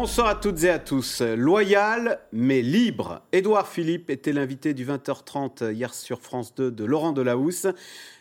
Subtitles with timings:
[0.00, 1.22] Bonsoir à toutes et à tous.
[1.22, 3.22] Loyal mais libre.
[3.32, 7.66] Édouard Philippe était l'invité du 20h30 hier sur France 2 de Laurent Delahousse.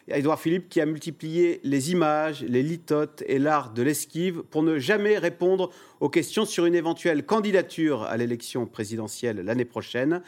[0.07, 4.79] Édouard Philippe qui a multiplié les images, les litotes et l'art de l'esquive pour ne
[4.79, 5.69] jamais répondre
[5.99, 10.23] aux questions sur une éventuelle candidature à l'élection présidentielle l'année prochaine.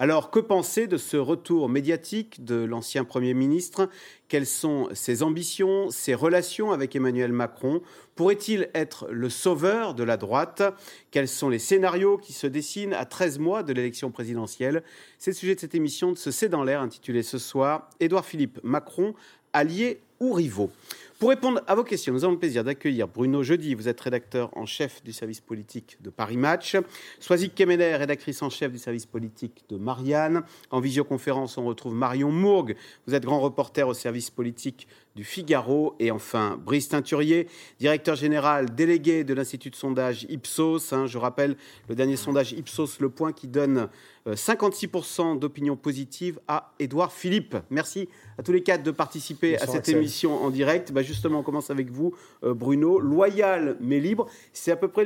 [0.00, 3.88] Alors, que penser de ce retour médiatique de l'ancien Premier ministre?
[4.26, 7.80] Quelles sont ses ambitions, ses relations avec Emmanuel Macron?
[8.16, 10.64] Pourrait-il être le sauveur de la droite?
[11.12, 14.82] Quels sont les scénarios qui se dessinent à 13 mois de l'élection présidentielle?
[15.18, 17.88] C'est le sujet de cette émission de ce C'est dans l'air intitulée ce soir.
[18.00, 19.14] Édouard Philippe Macron,
[19.52, 20.72] allié ou rivaux?
[21.20, 23.74] Pour répondre à vos questions, nous avons le plaisir d'accueillir Bruno Jeudi.
[23.74, 26.76] Vous êtes rédacteur en chef du service politique de Paris Match.
[27.20, 30.42] Soisic Kemener, rédactrice en chef du service politique de Marianne.
[30.70, 32.74] En visioconférence, on retrouve Marion Mourgue.
[33.06, 35.94] Vous êtes grand reporter au service politique du Figaro.
[35.98, 37.48] Et enfin, Brice Teinturier,
[37.78, 40.92] directeur général délégué de l'Institut de sondage Ipsos.
[40.92, 41.56] Hein, je rappelle
[41.88, 43.88] le dernier sondage Ipsos Le Point qui donne
[44.26, 47.56] 56% euh, d'opinion positive à Édouard Philippe.
[47.70, 50.92] Merci à tous les quatre de participer à cette émission en direct.
[50.92, 52.98] Bah justement, on commence avec vous, euh, Bruno.
[52.98, 55.04] Loyal mais libre, c'est à peu près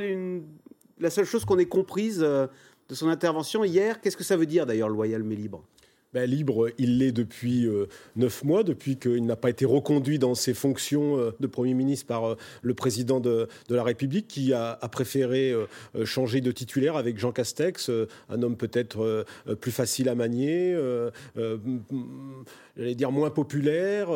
[0.99, 2.47] la seule chose qu'on ait comprise euh,
[2.87, 4.01] de son intervention hier.
[4.01, 5.63] Qu'est-ce que ça veut dire d'ailleurs, loyal mais libre?
[6.11, 10.33] Ben, libre, il l'est depuis euh, neuf mois, depuis qu'il n'a pas été reconduit dans
[10.33, 14.75] ses fonctions euh, de Premier ministre par euh, le président de, la République, qui a,
[14.91, 15.53] préféré
[16.05, 17.91] changer de titulaire avec Jean Castex,
[18.29, 19.25] un homme peut-être
[19.61, 20.75] plus facile à manier,
[22.75, 24.09] j'allais dire moins populaire,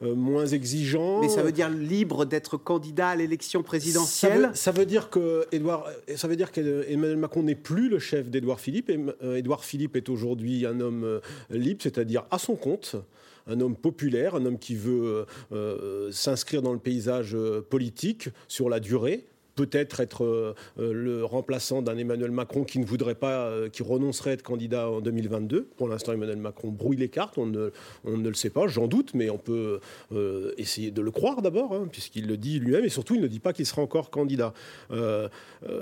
[0.00, 1.20] moins exigeant.
[1.20, 4.50] Mais ça veut dire libre d'être candidat à l'élection présidentielle?
[4.54, 5.46] Ça veut, dire que
[6.16, 8.90] ça veut dire qu'Emmanuel Macron n'est plus le chef d'Édouard Philippe.
[9.22, 11.09] Édouard Philippe est aujourd'hui un homme
[11.50, 12.96] libre, c'est-à-dire à son compte
[13.46, 18.68] un homme populaire, un homme qui veut euh, s'inscrire dans le paysage euh, politique sur
[18.68, 23.46] la durée, peut-être être, euh, euh, le remplaçant d'un Emmanuel Macron qui ne voudrait pas,
[23.46, 25.68] euh, qui renoncerait à être candidat en 2022.
[25.76, 27.70] Pour l'instant, Emmanuel Macron brouille les cartes, on ne,
[28.04, 29.80] on ne le sait pas, j'en doute, mais on peut
[30.56, 33.38] essayer de le croire d'abord, hein, puisqu'il le dit lui-même, et surtout il ne dit
[33.38, 34.52] pas qu'il sera encore candidat.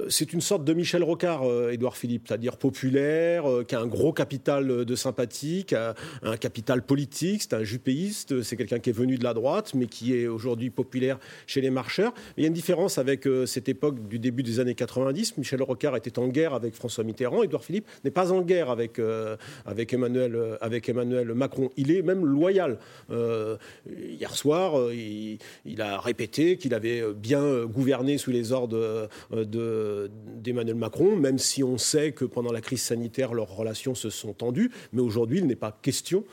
[0.08, 4.84] c'est une sorte de Michel Rocard, Édouard Philippe, c'est-à-dire populaire, qui a un gros capital
[4.84, 9.16] de sympathie, qui a un capital politique, c'est un jupéiste, c'est quelqu'un qui est venu
[9.16, 12.12] de la droite, mais qui est aujourd'hui populaire chez les marcheurs.
[12.36, 15.36] il y a une différence avec cette époque du début des années 90.
[15.38, 17.42] Michel Rocard était en guerre avec François Mitterrand.
[17.42, 19.36] Édouard Philippe n'est pas en guerre avec, euh,
[19.66, 21.70] avec, Emmanuel, euh, avec Emmanuel Macron.
[21.76, 22.78] Il est même loyal.
[23.10, 23.56] Euh,
[23.86, 25.38] hier soir, il,
[25.80, 32.12] a répété qu'il avait bien gouverné sous les ordres d'Emmanuel Macron, même si on sait
[32.12, 34.70] que pendant la crise sanitaire, leurs relations se sont tendues.
[34.92, 36.24] Mais aujourd'hui, il n'est pas question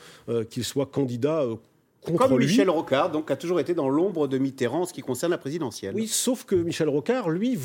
[0.50, 1.46] qu'il soit candidat
[2.14, 5.32] comme Michel Rocard, donc, a toujours été dans l'ombre de Mitterrand en ce qui concerne
[5.32, 5.94] la présidentielle.
[5.96, 7.58] Oui, sauf que Michel Rocard, lui,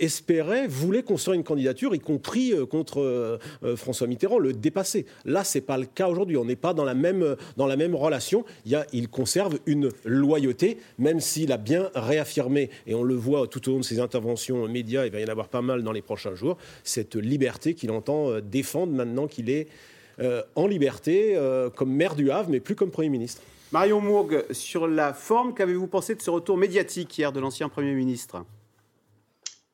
[0.00, 5.06] espérait, voulait construire une candidature, y compris euh, contre euh, euh, François Mitterrand, le dépasser.
[5.24, 6.36] Là, c'est pas le cas aujourd'hui.
[6.36, 8.44] On n'est pas dans la même dans la même relation.
[8.64, 13.14] Il, y a, il conserve une loyauté, même s'il a bien réaffirmé, et on le
[13.14, 15.82] voit tout au long de ses interventions médias, il va y en avoir pas mal
[15.82, 19.68] dans les prochains jours, cette liberté qu'il entend défendre maintenant qu'il est
[20.54, 23.42] en liberté euh, comme maire du Havre, mais plus comme Premier ministre.
[23.72, 27.92] Marion Mourgue, sur la forme, qu'avez-vous pensé de ce retour médiatique hier de l'ancien Premier
[27.92, 28.44] ministre?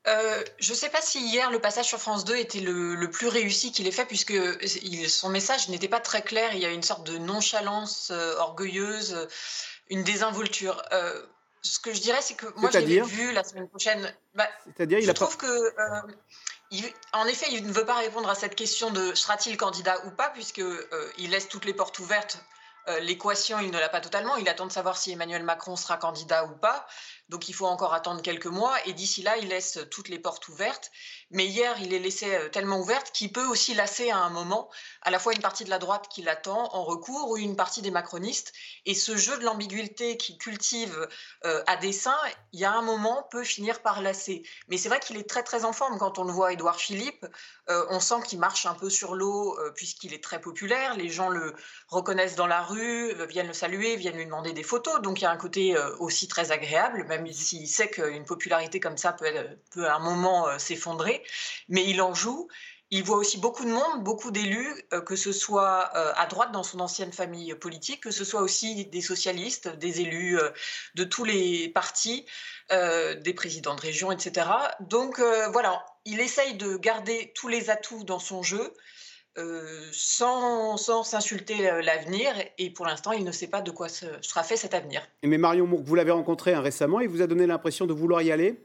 [0.07, 3.27] Euh, je ne sais pas si hier le passage sur France 2 était le, plus
[3.27, 4.35] réussi qu'il ait fait, puisque
[5.09, 6.51] son message n'était pas très clair.
[6.55, 9.27] Il y a une sorte de nonchalance orgueilleuse,
[9.91, 10.83] une désinvolture.
[11.63, 14.15] ce que je dirais, c'est que moi, je l'ai vu la semaine prochaine.
[14.35, 14.47] Bah,
[14.77, 15.73] C'est-à-dire, il je trouve que
[17.13, 20.31] en effet, il ne veut pas répondre à cette question de sera-t-il candidat ou pas,
[20.31, 22.39] puisqu'il euh, laisse toutes les portes ouvertes.
[22.89, 24.37] Euh, l'équation, il ne l'a pas totalement.
[24.37, 26.87] Il attend de savoir si Emmanuel Macron sera candidat ou pas.
[27.29, 28.75] Donc il faut encore attendre quelques mois.
[28.87, 30.93] Et d'ici là, il laisse toutes les portes ouvertes.
[31.31, 34.71] Mais hier, il les laissait euh, tellement ouvertes qu'il peut aussi lasser à un moment
[35.03, 37.83] à la fois une partie de la droite qui l'attend en recours ou une partie
[37.83, 38.53] des macronistes.
[38.85, 41.09] Et ce jeu de l'ambiguïté qu'il cultive
[41.45, 42.17] euh, à dessein,
[42.53, 44.45] il y a un moment, peut finir par lasser.
[44.69, 47.27] Mais c'est vrai qu'il est très très en forme quand on le voit, Édouard Philippe.
[47.69, 50.97] On sent qu'il marche un peu sur l'eau puisqu'il est très populaire.
[50.97, 51.55] Les gens le
[51.89, 52.76] reconnaissent dans la rue,
[53.29, 55.01] viennent le saluer, viennent lui demander des photos.
[55.03, 58.97] Donc il y a un côté aussi très agréable, même s'il sait qu'une popularité comme
[58.97, 59.27] ça peut,
[59.73, 61.23] peut à un moment s'effondrer
[61.69, 62.49] mais il en joue.
[62.93, 66.53] Il voit aussi beaucoup de monde, beaucoup d'élus, euh, que ce soit euh, à droite
[66.53, 70.51] dans son ancienne famille politique, que ce soit aussi des socialistes, des élus euh,
[70.95, 72.27] de tous les partis,
[72.71, 74.49] des présidents de région, etc.
[74.81, 75.21] Donc
[75.53, 78.75] voilà, il essaye de garder tous les atouts dans son jeu.
[79.93, 82.33] Sans s'insulter l'avenir.
[82.59, 85.07] Et pour l'instant, il ne sait pas de quoi sera fait cet avenir.
[85.23, 88.23] Mais Marion Mourque, vous l'avez rencontré hein, récemment, il vous a donné l'impression de vouloir
[88.23, 88.59] y aller?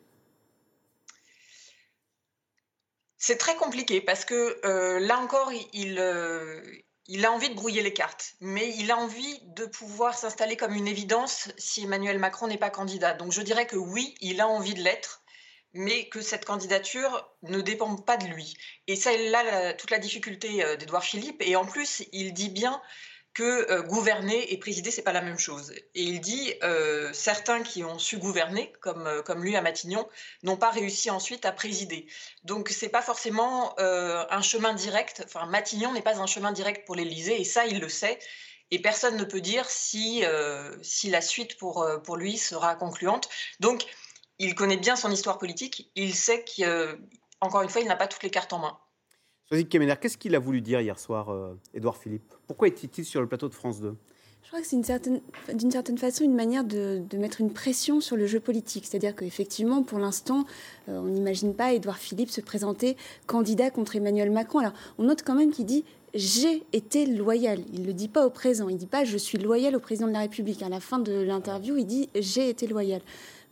[3.18, 6.60] C'est très compliqué parce que euh, là encore, il, euh,
[7.06, 10.74] il a envie de brouiller les cartes, mais il a envie de pouvoir s'installer comme
[10.74, 13.14] une évidence si Emmanuel Macron n'est pas candidat.
[13.14, 15.21] Donc je dirais que oui, il a envie de l'être,
[15.74, 18.56] mais que cette candidature ne dépend pas de lui.
[18.88, 21.42] Et c'est là toute la difficulté d'Edouard Philippe.
[21.42, 22.82] Et en plus, il dit bien
[23.34, 25.72] que euh, gouverner et présider, c'est pas la même chose.
[25.72, 30.08] Et il dit euh, certains qui ont su gouverner, comme, euh, comme lui à Matignon,
[30.44, 32.08] n'ont pas réussi ensuite à présider.
[32.44, 35.24] Donc c'est pas forcément un chemin direct.
[35.26, 38.20] Enfin, Matignon n'est pas un chemin direct pour l'Élysée, et ça, il le sait.
[38.72, 40.24] Et personne ne peut dire si,
[40.82, 43.30] si la suite pour, pour lui sera concluante.
[43.60, 43.86] Donc,
[44.42, 45.92] il connaît bien son histoire politique.
[45.96, 48.78] Il sait qu'encore une fois, il n'a pas toutes les cartes en main
[50.00, 52.34] qu'est-ce qu'il a voulu dire hier soir, euh, Édouard Philippe?
[52.48, 53.96] Pourquoi était-il sur le plateau de France 2
[54.44, 55.22] je crois que c'est d'une certaine,
[55.72, 58.86] certaine, façon une manière de, mettre une pression sur le jeu politique.
[58.86, 60.46] C'est-à-dire qu'effectivement, pour l'instant,
[60.90, 62.98] euh, on n'imagine pas Édouard Philippe se présenter
[63.28, 64.60] candidat contre Emmanuel Macron.
[64.60, 65.86] Alors, on note quand même qu'il dit
[66.16, 67.60] j'ai été loyal.
[67.72, 68.68] Il ne le dit pas au présent.
[68.68, 70.64] Il ne dit pas je suis loyal au président de la République.
[70.64, 73.00] À la fin de l'interview, il dit j'ai été loyal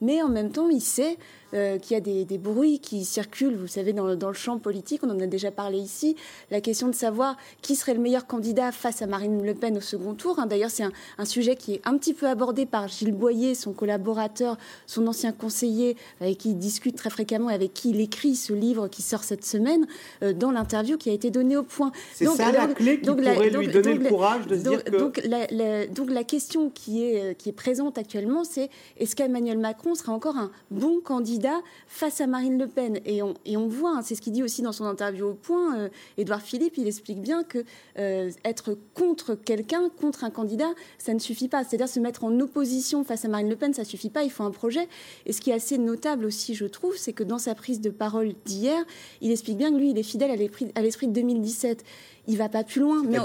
[0.01, 1.17] mais en même temps, il sait
[1.55, 5.09] euh, qu'il y a des, bruits qui circulent, vous savez, dans, le champ politique, on
[5.09, 6.15] en a déjà parlé ici,
[6.51, 9.81] la question de savoir qui serait le meilleur candidat face à Marine Le Pen au
[9.81, 10.37] second tour.
[10.37, 10.45] Hein.
[10.45, 14.57] D'ailleurs, c'est un, sujet qui est un petit peu abordé par Gilles Boyer, son collaborateur,
[14.85, 18.53] son ancien conseiller, avec qui il discute très fréquemment et avec qui il écrit ce
[18.53, 19.87] livre qui sort cette semaine,
[20.21, 21.91] euh, dans l'interview qui a été donnée au point.
[22.13, 24.97] C'est ça la clé qui pourrait lui donner le courage de se dire que...
[24.97, 29.95] Donc la, donc la question qui est, qui est présente actuellement, c'est est-ce qu'Emmanuel Macron
[29.95, 31.38] sera encore un bon candidat?
[31.87, 32.99] Face à Marine Le Pen.
[33.05, 35.89] Et on, voit, hein, c'est ce qu'il dit aussi dans son interview au point, euh,
[36.17, 37.63] Édouard Philippe, il explique bien que
[37.97, 41.63] euh, être contre quelqu'un, contre un candidat, ça ne suffit pas.
[41.63, 44.43] C'est-à-dire se mettre en opposition face à Marine Le Pen, ça suffit pas, il faut
[44.43, 44.87] un projet.
[45.25, 47.89] Et ce qui est assez notable aussi, je trouve, c'est que dans sa prise de
[47.89, 48.83] parole d'hier,
[49.21, 51.83] il explique bien que lui, il est fidèle à l'esprit de 2017
[52.29, 53.03] il va pas plus loin.
[53.03, 53.17] Mais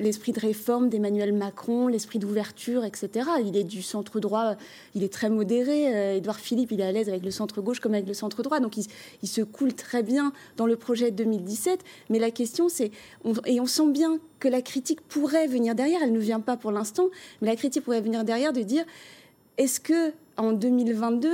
[0.00, 3.30] l'esprit de, réforme d'Emmanuel Macron, l'esprit d'ouverture, etc.
[3.44, 4.56] Il est du centre droit,
[4.94, 5.94] il est très modéré.
[5.94, 8.42] Euh, Édouard Philippe, il est à l'aise avec le centre gauche comme avec le centre
[8.42, 11.80] droit, donc il, se coule très bien dans le projet de 2017.
[12.10, 12.90] Mais la question, c'est
[13.46, 16.00] et on sent bien que la critique pourrait venir derrière.
[16.02, 17.08] Elle ne vient pas pour l'instant,
[17.40, 18.84] mais la critique pourrait venir derrière de dire
[19.56, 21.28] est-ce que en 2022,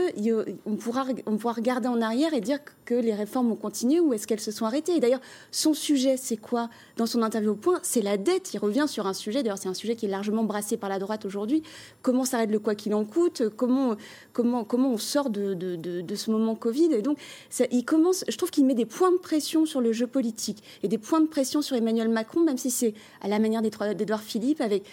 [0.67, 4.13] on pourra, on pourra regarder en arrière et dire que les réformes ont continué ou
[4.13, 5.21] est-ce qu'elles se sont arrêtées Et d'ailleurs,
[5.51, 6.69] son sujet, c'est quoi?
[6.97, 8.53] Dans son interview au point C'est la dette.
[8.53, 10.99] Il revient sur un sujet, d'ailleurs, c'est un sujet qui est largement brassé par la
[10.99, 11.63] droite aujourd'hui.
[12.03, 13.43] Comment s'arrête le quoi qu'il en coûte?
[13.57, 13.97] Comment,
[14.35, 16.93] comment, comment on sort de, de, ce moment Covid?
[16.93, 17.19] Et donc,
[17.49, 20.63] ça, il commence, je trouve qu'il met des points de pression sur le jeu politique
[20.83, 22.93] et des points de pression sur Emmanuel Macron, même si c'est
[23.23, 24.85] à la manière d'Edouard Philippe, avec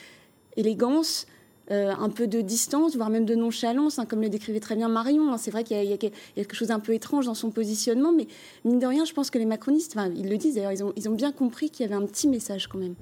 [0.55, 1.27] élégance
[1.71, 4.87] euh, un peu de distance, voire même de nonchalance, hein, comme le décrivait très bien
[4.87, 5.33] Marion.
[5.33, 5.37] Hein.
[5.37, 8.27] C'est vrai qu'il y, a quelque chose d'un peu étrange dans son positionnement, mais
[8.65, 11.09] mine de rien, je pense que les macronistes, ils le disent d'ailleurs, ils ont, ils
[11.09, 12.95] ont bien compris qu'il y avait un petit message quand même.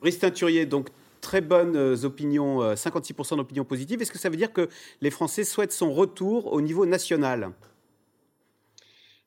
[0.00, 0.88] Brice Teinturier, donc
[1.22, 4.02] très bonnes euh, opinions, 56% euh, d'opinions positives.
[4.02, 4.68] Est-ce que ça veut dire que
[5.00, 7.52] les Français souhaitent son retour au niveau national?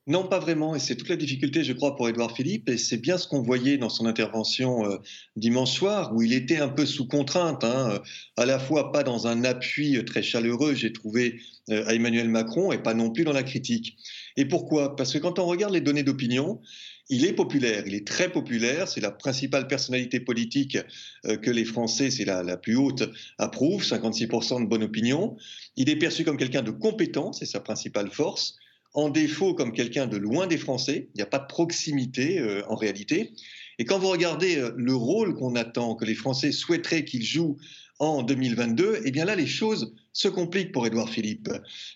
[0.07, 0.75] Non, pas vraiment.
[0.75, 2.69] Et c'est toute la difficulté, je crois, pour Édouard Philippe.
[2.69, 4.97] Et c'est bien ce qu'on voyait dans son intervention euh,
[5.35, 7.99] dimanche soir, où il était un peu sous contrainte, hein, euh,
[8.37, 11.41] à la fois pas dans un appui très chaleureux, j'ai trouvé,
[11.71, 13.97] euh, à Emmanuel Macron, et pas non plus dans la critique.
[14.37, 14.95] Et pourquoi?
[14.95, 16.61] Parce que quand on regarde les données d'opinion,
[17.09, 20.77] il est populaire, il est très populaire, c'est la principale personnalité politique
[21.23, 23.03] que les Français, c'est la, la, plus haute,
[23.37, 25.37] approuvent, 56% de bonne opinion.
[25.77, 28.57] Il est perçu comme quelqu'un de compétent, c'est sa principale force
[28.95, 31.09] en défaut comme quelqu'un de loin des Français.
[31.13, 33.33] Il n'y a pas de proximité euh, en réalité.
[33.77, 37.57] Et quand vous regardez euh, le rôle qu'on attend, que les Français souhaiteraient qu'il joue
[37.99, 41.49] en 2022, eh bien là, les choses se compliquent pour Édouard Philippe.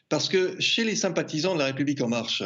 [0.09, 2.43] Parce que chez les sympathisants de la République en marche,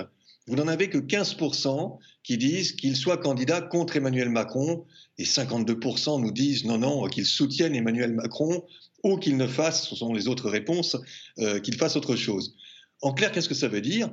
[0.48, 4.86] vous n'en avez que 15% qui disent qu'il soit candidat contre Emmanuel Macron
[5.18, 8.64] et 52% nous disent non, non, qu'ils soutiennent Emmanuel Macron
[9.04, 10.96] ou qu'il ne fasse, ce sont les autres réponses,
[11.40, 12.56] euh, qu'il fasse autre chose.
[13.02, 14.10] En clair, qu'est-ce que ça veut dire?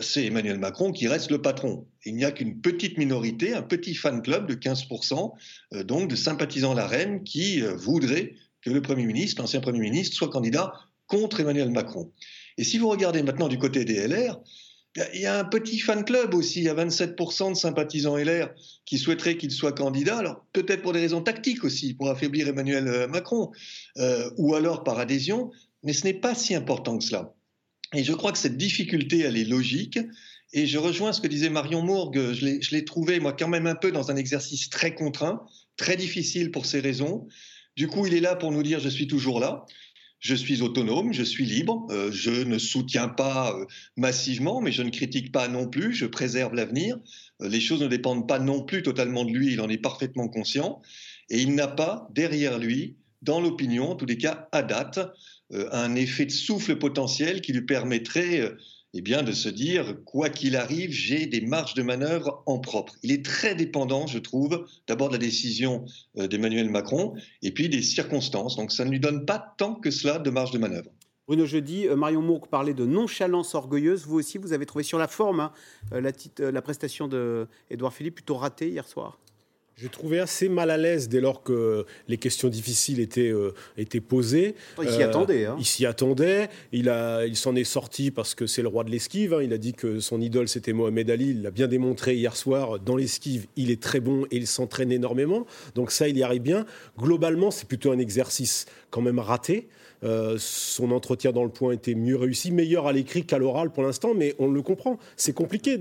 [0.00, 1.86] C'est Emmanuel Macron qui reste le patron.
[2.04, 5.32] Il n'y a qu'une petite minorité, un petit fan club de 15%,
[5.74, 9.80] euh, donc de sympathisants la reine, qui euh, voudraient que le Premier ministre, l'ancien Premier
[9.80, 10.72] ministre, soit candidat
[11.06, 12.12] contre Emmanuel Macron.
[12.58, 14.40] Et si vous regardez maintenant du côté des LR,
[15.12, 18.48] il y a un petit fan club aussi, il y a 27% de sympathisants LR
[18.86, 23.06] qui souhaiteraient qu'il soit candidat, alors peut-être pour des raisons tactiques aussi, pour affaiblir Emmanuel
[23.06, 23.52] Macron,
[24.38, 25.50] ou alors par adhésion,
[25.82, 27.36] mais ce n'est pas si important que cela.
[27.94, 29.98] Et je crois que cette difficulté, elle est logique.
[30.52, 32.32] Et je rejoins ce que disait Marion Mourgue.
[32.32, 35.44] Je l'ai trouvé, moi, quand même un peu dans un exercice très contraint,
[35.76, 37.26] très difficile pour ces raisons.
[37.76, 39.66] Du coup, il est là pour nous dire je suis toujours là.
[40.18, 43.66] je suis autonome, je suis libre, euh, je ne soutiens pas euh,
[43.96, 46.98] massivement, mais je ne critique pas non plus, je préserve l'avenir.
[47.42, 50.28] Euh, les choses ne dépendent pas non plus totalement de lui, il en est parfaitement
[50.28, 50.80] conscient.
[51.28, 55.00] Et il n'a pas derrière lui, dans l'opinion, en tous les cas à date,
[55.50, 58.56] un effet de souffle potentiel qui lui permettrait
[58.98, 62.94] eh bien, de se dire, quoi qu'il arrive, j'ai des marges de manœuvre en propre.
[63.02, 65.84] Il est très dépendant, je trouve, d'abord de la décision
[66.16, 68.56] euh, d'Emmanuel Macron, et puis des circonstances.
[68.56, 70.90] Donc ça ne lui donne pas tant que cela de marge de manœuvre.
[71.26, 74.06] Bruno Jeudi, euh, Marion Mourque parlait de nonchalance orgueilleuse.
[74.06, 75.52] Vous aussi, vous avez trouvé sur la forme hein,
[75.92, 79.18] euh, la, la, prestation d'Edouard Philippe plutôt ratée hier soir
[79.78, 84.00] j'ai trouvé assez mal à l'aise dès lors que les questions difficiles étaient, euh, étaient
[84.00, 84.54] posées.
[84.82, 85.44] Il s'y attendait.
[85.44, 85.56] Hein.
[85.58, 86.48] Il s'y attendait.
[86.72, 89.34] Il, a, il s'en est sorti parce que c'est le roi de l'esquive.
[89.34, 89.42] Hein.
[89.42, 91.28] Il a dit que son idole, c'était Mohamed Ali.
[91.32, 92.78] Il l'a bien démontré hier soir.
[92.80, 95.44] Dans l'esquive, il est très bon et il s'entraîne énormément.
[95.74, 96.64] Donc ça, il y arrive bien.
[96.98, 99.68] Globalement, c'est plutôt un exercice quand même raté.
[100.04, 103.82] Euh, son entretien dans le point était mieux réussi, meilleur à l'écrit qu'à l'oral pour
[103.82, 104.98] l'instant, mais on le comprend.
[105.16, 105.78] C'est compliqué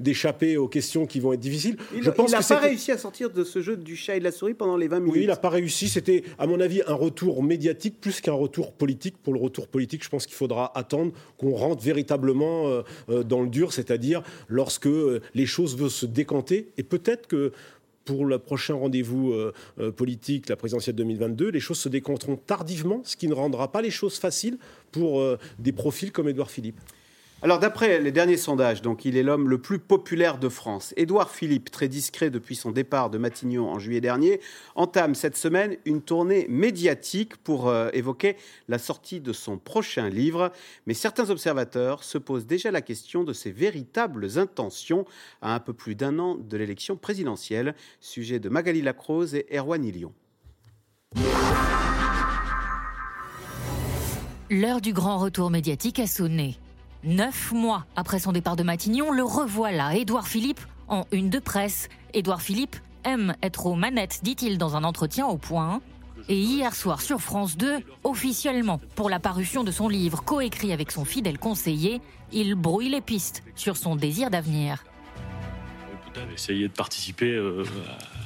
[0.00, 1.76] d'échapper aux questions qui vont être difficiles.
[1.94, 4.54] Il n'a pas réussi à sortir de ce jeu du chat et de la souris
[4.54, 5.14] pendant les 20 minutes.
[5.14, 5.88] Oui, il n'a pas réussi.
[5.88, 9.16] C'était, à mon avis, un retour médiatique plus qu'un retour politique.
[9.22, 13.42] Pour le retour politique, je pense qu'il faudra attendre qu'on rentre véritablement euh, euh, dans
[13.42, 14.88] le dur, c'est-à-dire lorsque
[15.34, 16.68] les choses veulent se décanter.
[16.78, 17.52] Et peut-être que
[18.08, 23.02] pour le prochain rendez-vous euh, euh, politique, la présidentielle 2022, les choses se décompteront tardivement,
[23.04, 24.56] ce qui ne rendra pas les choses faciles
[24.92, 26.80] pour euh, des profils comme Édouard Philippe.
[27.40, 30.92] Alors d'après les derniers sondages, donc il est l'homme le plus populaire de France.
[30.96, 34.40] Édouard Philippe, très discret depuis son départ de Matignon en juillet dernier,
[34.74, 40.50] entame cette semaine une tournée médiatique pour euh, évoquer la sortie de son prochain livre.
[40.88, 45.04] Mais certains observateurs se posent déjà la question de ses véritables intentions
[45.40, 47.76] à un peu plus d'un an de l'élection présidentielle.
[48.00, 50.12] Sujet de Magali Lacrose et Erwan Ilion.
[54.50, 56.58] L'heure du grand retour médiatique a sonné.
[57.04, 61.88] Neuf mois après son départ de Matignon, le revoilà, Édouard Philippe, en une de presse.
[62.12, 62.74] Édouard Philippe
[63.04, 65.80] aime être aux manettes, dit-il dans un entretien au point.
[66.28, 70.90] Et hier soir sur France 2, officiellement, pour la parution de son livre coécrit avec
[70.90, 72.00] son fidèle conseiller,
[72.32, 74.84] il brouille les pistes sur son désir d'avenir.
[76.34, 77.64] Essayer de participer euh,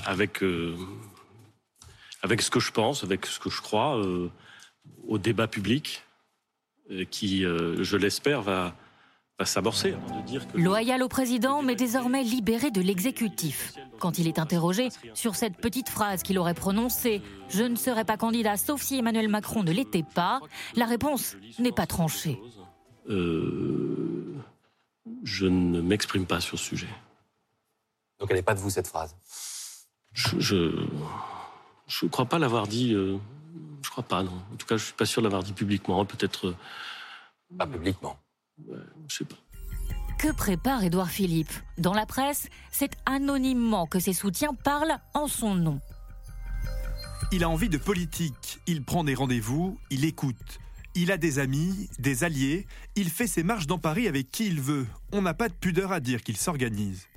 [0.06, 0.74] avec, euh,
[2.22, 4.30] avec ce que je pense, avec ce que je crois, euh,
[5.06, 6.02] au débat public
[7.10, 8.74] qui, euh, je l'espère, va,
[9.44, 9.96] s'amorcer.
[10.54, 13.74] Loyal au président, mais désormais libéré de l'exécutif.
[13.98, 18.16] Quand il est interrogé sur cette petite phrase qu'il aurait prononcée «Je ne serai pas
[18.16, 20.40] candidat sauf si Emmanuel Macron ne l'était pas»,
[20.76, 22.38] la réponse n'est pas tranchée.
[23.08, 24.36] Euh,
[25.24, 26.88] je ne m'exprime pas sur ce sujet.
[28.20, 29.16] Donc elle n'est pas de vous cette phrase?
[30.12, 32.94] Je ne crois pas l'avoir dit
[33.82, 34.32] je crois pas, non.
[34.52, 36.04] En tout cas, je suis pas sûr de l'avoir dit publiquement.
[36.04, 36.48] Peut-être.
[36.48, 36.56] Euh,
[37.58, 38.18] pas publiquement.
[38.66, 39.36] Ouais, je sais pas.
[40.18, 41.52] Que prépare Édouard Philippe?
[41.78, 45.80] Dans la presse, c'est anonymement que ses soutiens parlent en son nom.
[47.32, 50.60] Il a envie de politique, il prend des rendez-vous, il écoute.
[50.94, 54.60] Il a des amis, des alliés, il fait ses marches dans Paris avec qui il
[54.60, 54.86] veut.
[55.12, 57.08] On n'a pas de pudeur à dire qu'il s'organise.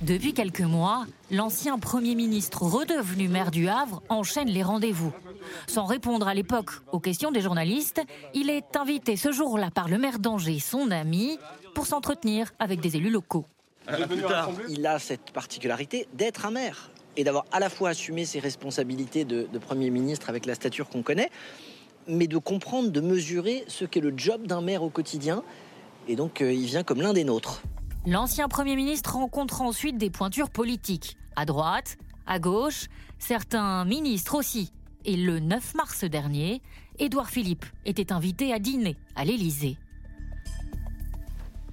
[0.00, 5.12] Depuis quelques mois, l'ancien Premier ministre redevenu maire du Havre enchaîne les rendez-vous.
[5.66, 8.00] Sans répondre à l'époque aux questions des journalistes,
[8.32, 11.36] il est invité ce jour-là par le maire d'Angers, son ami,
[11.74, 13.44] pour s'entretenir avec des élus locaux.
[14.68, 19.24] Il a cette particularité d'être un maire et d'avoir à la fois assumé ses responsabilités
[19.24, 21.30] de, Premier ministre avec la stature qu'on connaît,
[22.06, 25.42] mais de comprendre, de mesurer ce qu'est le job d'un maire au quotidien.
[26.06, 27.62] Et donc, euh, il vient comme l'un des nôtres.
[28.10, 32.86] L'ancien Premier ministre rencontre ensuite des pointures politiques, à droite, à gauche,
[33.18, 34.72] certains ministres aussi.
[35.04, 36.62] Et le 9 mars dernier,
[36.98, 39.76] Édouard Philippe était invité à dîner à l'Élysée.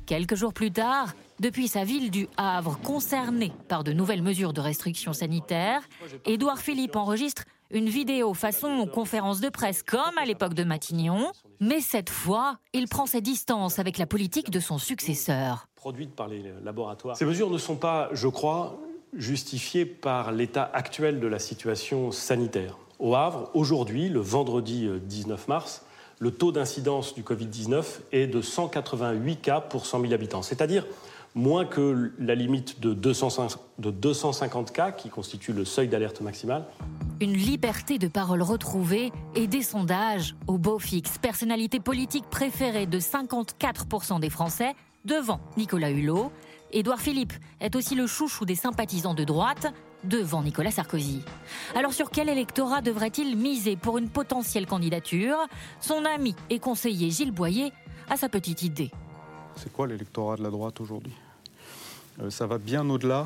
[0.06, 4.60] Quelques jours plus tard, depuis sa ville du Havre concernée par de nouvelles mesures de
[4.60, 5.84] restriction sanitaire,
[6.26, 11.82] Édouard Philippe enregistre une vidéo façon conférence de presse comme à l'époque de Matignon, mais
[11.82, 16.42] cette fois, il prend ses distances avec la politique de son successeur produites par les
[16.64, 17.16] laboratoires.
[17.16, 18.80] Ces mesures ne sont pas, je crois,
[19.14, 22.80] justifiées par l'état actuel de la situation sanitaire.
[22.98, 25.86] Au Havre, aujourd'hui, le vendredi 19 euh, mars,
[26.18, 30.88] le taux d'incidence du Covid-19 est de 188 cas pour 100 000 habitants, c'est-à-dire
[31.36, 36.66] moins que la limite de, 250 cas qui constitue le seuil d'alerte maximal.
[37.22, 43.00] Une liberté de parole retrouvée et des sondages au beau fixe, personnalité politique préférée de
[43.00, 44.74] 54% des Français,
[45.04, 46.32] devant Nicolas Hulot.
[46.72, 49.72] Édouard Philippe est aussi le chouchou des sympathisants de droite,
[50.04, 51.22] devant Nicolas Sarkozy.
[51.76, 55.38] Alors sur quel électorat devrait-il miser pour une potentielle candidature?
[55.80, 57.72] Son ami et conseiller Gilles Boyer
[58.10, 58.92] a sa petite idée.
[59.56, 61.14] C'est quoi l'électorat de la droite aujourd'hui?
[62.30, 63.26] Ça va bien au-delà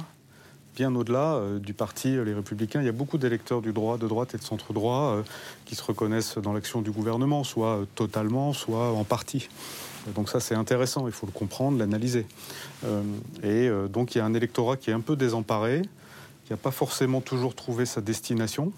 [0.81, 2.81] euh, du parti Les Républicains.
[2.81, 5.23] Il y a beaucoup d'électeurs du droit, de droite et de centre-droit euh,
[5.65, 9.49] qui se reconnaissent dans l'action du gouvernement, soit totalement, soit en partie.
[10.15, 12.25] Donc ça, c'est intéressant, il faut le comprendre, l'analyser.
[13.43, 15.81] et donc il y a un électorat qui est un peu désemparé,
[16.45, 18.71] qui n'a pas forcément toujours trouvé sa destination.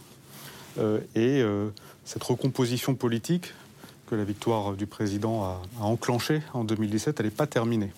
[1.15, 1.45] et
[2.03, 3.53] cette recomposition politique
[4.11, 7.93] que la victoire du président a, enclenché en 2017, elle n'est pas terminée.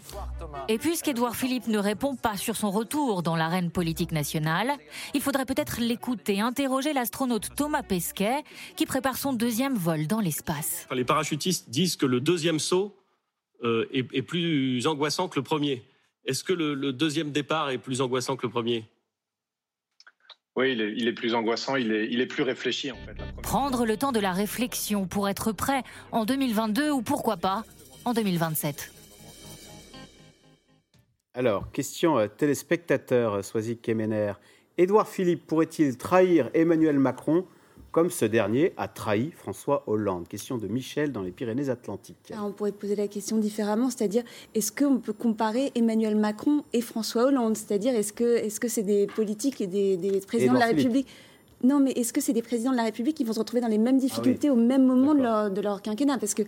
[0.70, 4.74] Et puisqu'Édouard Philippe ne répond pas sur son retour dans l'arène politique nationale,
[5.16, 8.44] il faudrait peut-être l'écouter, interroger l'astronaute Thomas Pesquet,
[8.76, 10.88] qui prépare son deuxième vol dans l'espace.
[10.94, 12.96] Les parachutistes disent que le deuxième saut
[13.64, 15.84] euh, est, plus angoissant que le premier.
[16.26, 18.86] Est-ce que le deuxième départ est plus angoissant que le premier?
[20.56, 23.16] Oui, il est, plus angoissant, il est, il est, plus réfléchi en fait.
[23.42, 27.64] Prendre le temps de la réflexion pour être prêt en 2022 ou pourquoi pas
[28.06, 28.92] en 2027.
[31.34, 34.34] Alors, question euh, téléspectateur, euh, Soisy Kemener.
[34.78, 37.46] Édouard Philippe pourrait-il trahir Emmanuel Macron
[37.94, 40.28] comme ce dernier a trahi François Hollande.
[40.28, 42.34] Question de Michel dans les Pyrénées-Atlantiques.
[42.38, 44.24] on pourrait poser la question différemment, c'est-à-dire
[44.56, 47.56] est-ce qu'on peut comparer Emmanuel Macron et François Hollande?
[47.56, 51.08] C'est-à-dire est-ce que c'est des politiques et des, présidents de la République?
[51.62, 53.70] Non, mais est-ce que c'est des présidents de la République qui vont se retrouver dans
[53.70, 56.18] les mêmes ah difficultés au même moment de leur, quinquennat?
[56.18, 56.42] Parce que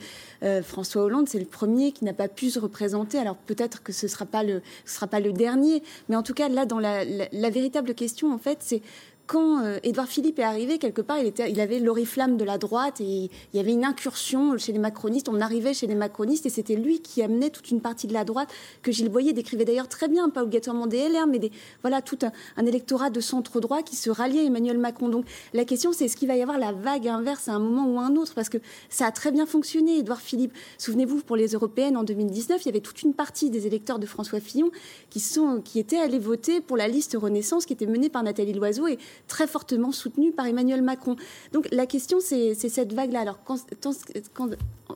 [0.44, 3.18] euh, François Hollande, c'est le premier qui n'a pas pu se représenter.
[3.20, 5.84] Alors peut-être que ce ne sera, pas le, sera pas le dernier.
[6.10, 8.82] Mais en tout cas, là, dans la véritable question, en fait, c'est
[9.28, 13.30] quand euh, Édouard Philippe est arrivé, quelque part, il, avait l'oriflamme de la droite et
[13.54, 15.30] il y avait une incursion chez les macronistes.
[15.30, 18.24] On arrivait chez les macronistes et c'était lui qui amenait toute une partie de la
[18.24, 18.50] droite
[18.82, 21.52] que Gilles Boyer décrivait d'ailleurs très bien, pas obligatoirement des LR, mais des,
[21.82, 22.20] voilà, tout
[22.58, 25.10] un, électorat de centre droit qui se ralliait à Emmanuel Macron.
[25.10, 27.88] Donc la question, c'est est-ce qu'il va y avoir la vague inverse à un moment
[27.88, 28.34] ou à un autre?
[28.36, 28.58] Parce que
[28.90, 30.54] ça a très bien fonctionné, Édouard Philippe.
[30.78, 34.06] Souvenez-vous, pour les européennes en 2019, il y avait toute une partie des électeurs de
[34.06, 34.72] François Fillon
[35.10, 38.54] qui, sont, qui étaient allés voter pour la liste Renaissance qui était menée par Nathalie
[38.54, 38.98] Loiseau et
[39.28, 41.16] très fortement soutenu par Emmanuel Macron.
[41.54, 43.22] Donc la question, c'est cette vague-là.
[43.22, 43.40] Alors,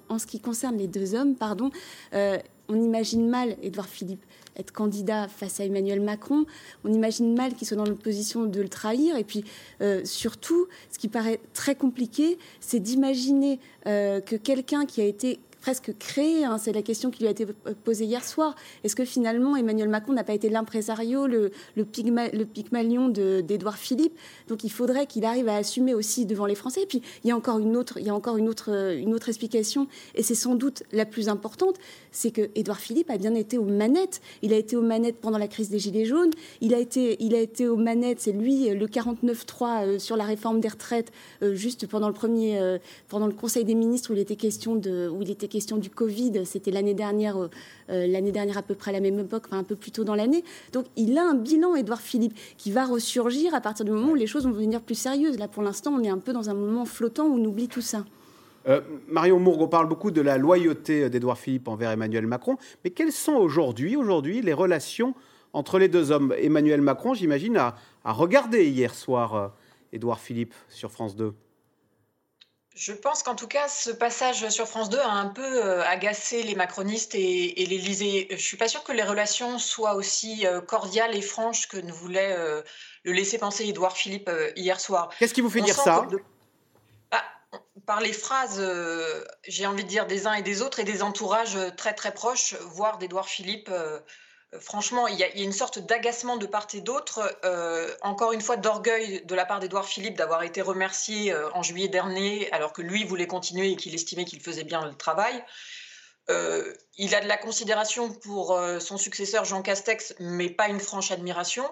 [0.09, 1.71] en ce qui concerne les deux hommes, pardon,
[2.13, 4.23] euh, on imagine mal Édouard Philippe
[4.59, 6.45] être candidat face à Emmanuel Macron.
[6.83, 9.15] On imagine mal qu'il soit dans l'opposition de le trahir.
[9.15, 9.43] Et puis,
[9.81, 15.39] euh, surtout, ce qui paraît très compliqué, c'est d'imaginer euh, que quelqu'un qui a été
[15.61, 16.45] presque créé.
[16.45, 16.57] Hein.
[16.57, 17.45] C'est la question qui lui a été
[17.83, 18.55] posée hier soir.
[18.83, 24.17] Est-ce que finalement Emmanuel Macron n'a pas été l'impresario, le, le, pygmalion d'Édouard Philippe?
[24.47, 26.83] Donc il faudrait qu'il arrive à assumer aussi devant les Français.
[26.83, 29.13] Et puis il y a encore une autre, il y a encore une autre, une
[29.13, 31.75] autre explication, et c'est sans doute la plus importante,
[32.11, 34.21] c'est que Édouard Philippe a bien été aux manettes.
[34.41, 36.31] Il a été aux manettes pendant la crise des Gilets jaunes.
[36.61, 38.21] Il a été, il a été aux manettes.
[38.21, 41.11] C'est lui le 49-3 euh, sur la réforme des retraites,
[41.43, 44.75] euh, juste pendant le premier, euh, pendant le Conseil des ministres où il était question
[44.75, 47.49] de, où il était question du Covid, c'était l'année dernière, euh,
[47.89, 50.03] euh, l'année dernière à peu près à la même époque, enfin un peu plus tôt
[50.03, 50.43] dans l'année.
[50.71, 54.15] Donc il a un bilan, Édouard Philippe, qui va ressurgir à partir du moment où
[54.15, 55.37] les choses vont devenir plus sérieuses.
[55.37, 57.81] Là, pour l'instant, on est un peu dans un moment flottant où on oublie tout
[57.81, 58.05] ça.
[58.67, 63.11] Euh, Marion Mourgo parle beaucoup de la loyauté d'Édouard Philippe envers Emmanuel Macron, mais quelles
[63.11, 65.15] sont aujourd'hui, aujourd'hui, les relations
[65.53, 66.33] entre les deux hommes?
[66.37, 69.53] Emmanuel Macron, j'imagine, a, a, regardé hier soir
[69.91, 71.33] Édouard Philippe sur France 2.
[72.75, 76.43] Je pense qu'en tout cas, ce passage sur France 2 a un peu euh, agacé
[76.43, 78.27] les macronistes et, et l'Élysée.
[78.31, 81.91] Je suis pas sûre que les relations soient aussi euh, cordiales et franches que ne
[81.91, 82.61] voulait euh,
[83.03, 85.09] le laisser penser Édouard Philippe hier soir.
[85.19, 86.07] Qu'est-ce qui vous fait dire ça
[87.11, 87.23] bah,
[87.85, 88.63] Par les phrases,
[89.47, 92.55] j'ai envie de dire, des uns et des autres et des entourages très très proches,
[92.61, 93.69] voire d'Édouard Philippe
[94.57, 98.57] franchement, il y, a, une sorte d'agacement de part et d'autre, euh, encore une fois
[98.57, 102.81] d'orgueil de la part d'Édouard Philippe d'avoir été remercié euh, en juillet dernier, alors que
[102.81, 105.43] lui voulait continuer et qu'il estimait qu'il faisait bien le travail.
[106.29, 111.11] Euh, il a de la considération pour son successeur Jean Castex, mais pas une franche
[111.11, 111.65] admiration.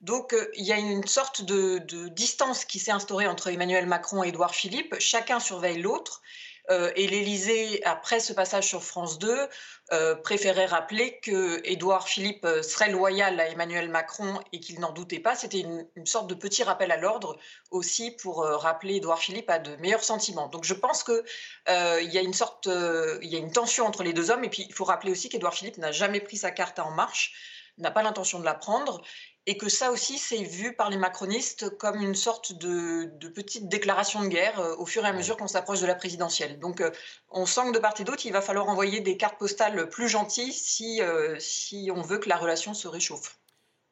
[0.00, 4.28] Donc il y a une sorte de distance qui s'est instaurée entre Emmanuel Macron et
[4.28, 4.94] Édouard Philippe.
[5.00, 6.22] Chacun surveille l'autre.
[6.70, 9.48] Euh, et l'Élysée, après ce passage sur France 2,
[9.92, 14.92] euh, préférait rappeler que Édouard Philippe euh, serait loyal à Emmanuel Macron et qu'il n'en
[14.92, 15.34] doutait pas.
[15.34, 17.38] C'était une, sorte de petit rappel à l'ordre
[17.70, 20.48] aussi pour rappeler Édouard Philippe à de meilleurs sentiments.
[20.48, 21.22] Donc je pense qu'il
[21.66, 24.44] y a une sorte, il y a une tension entre les deux hommes.
[24.44, 27.32] Et puis il faut rappeler aussi qu'Édouard Philippe n'a jamais pris sa carte en marche
[27.78, 29.02] n'a pas l'intention de la prendre
[29.46, 34.22] et que ça aussi, c'est vu par les macronistes comme une sorte de, petite déclaration
[34.22, 36.58] de guerre euh, au fur et à mesure qu'on s'approche de la présidentielle.
[36.58, 36.90] Donc, euh,
[37.30, 40.08] on sent que de part et d'autre, il va falloir envoyer des cartes postales plus
[40.08, 43.38] gentilles si, euh, si on veut que la relation se réchauffe.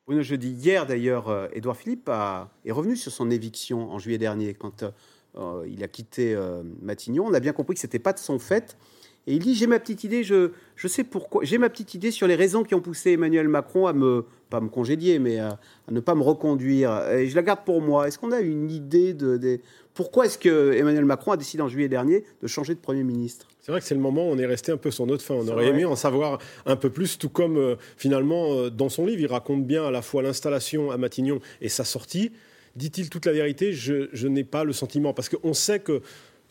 [0.06, 4.84] Bruno dis hier d'ailleurs, Édouard Philippe est revenu sur son éviction en juillet dernier quand
[5.64, 6.36] il a quitté
[6.80, 7.24] Matignon.
[7.26, 8.76] On a bien compris que ce n'était pas de son fait.
[9.26, 12.10] Et il dit j'ai ma petite idée, je, je sais pourquoi, j'ai ma petite idée
[12.10, 15.58] sur les raisons qui ont poussé Emmanuel Macron à me pas me congédier, mais à,
[15.90, 17.10] ne pas me reconduire.
[17.10, 18.06] Et je la garde pour moi.
[18.06, 19.60] Est-ce qu'on a une idée de,
[19.94, 23.48] pourquoi est-ce que Emmanuel Macron a décidé en juillet dernier de changer de premier ministre?
[23.60, 25.34] C'est vrai que c'est le moment où on est resté un peu sur notre fin.
[25.34, 29.06] On aurait aimé en savoir un peu plus, tout comme euh, finalement, euh, dans son
[29.06, 32.32] livre, il raconte bien à la fois l'installation à Matignon et sa sortie.
[32.76, 36.02] Dit-il toute la vérité Je, je n'ai pas le sentiment, parce qu'on sait que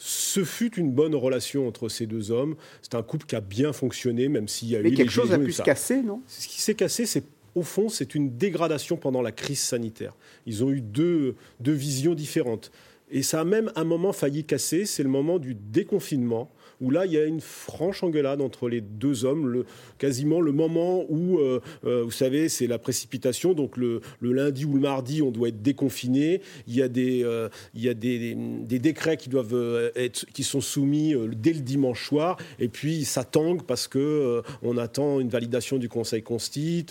[0.04, 2.56] ce fut une bonne relation entre ces deux hommes.
[2.82, 4.84] C'est un couple qui a bien fonctionné, même s'il y a eu.
[4.84, 6.24] Mais quelque chose a pu se casser, non?
[6.26, 10.16] Ce qui s'est cassé, c'est au fond, c'est une dégradation pendant la crise sanitaire.
[10.48, 12.72] Ils ont eu deux, deux visions différentes.
[13.12, 16.50] Et ça a même un moment failli casser, c'est le moment du déconfinement
[16.82, 19.64] où là, il y a une franche engueulade entre les deux hommes,
[20.00, 24.74] quasiment le moment où, euh, euh, vous savez, c'est la précipitation, donc le, lundi ou
[24.74, 28.36] le mardi, on doit être déconfiné, il y a des, euh, il y a des,
[28.36, 33.24] des, décrets qui doivent être, qui sont soumis dès le dimanche soir, et puis ça
[33.24, 36.86] tangue parce que on attend une validation du Conseil constit,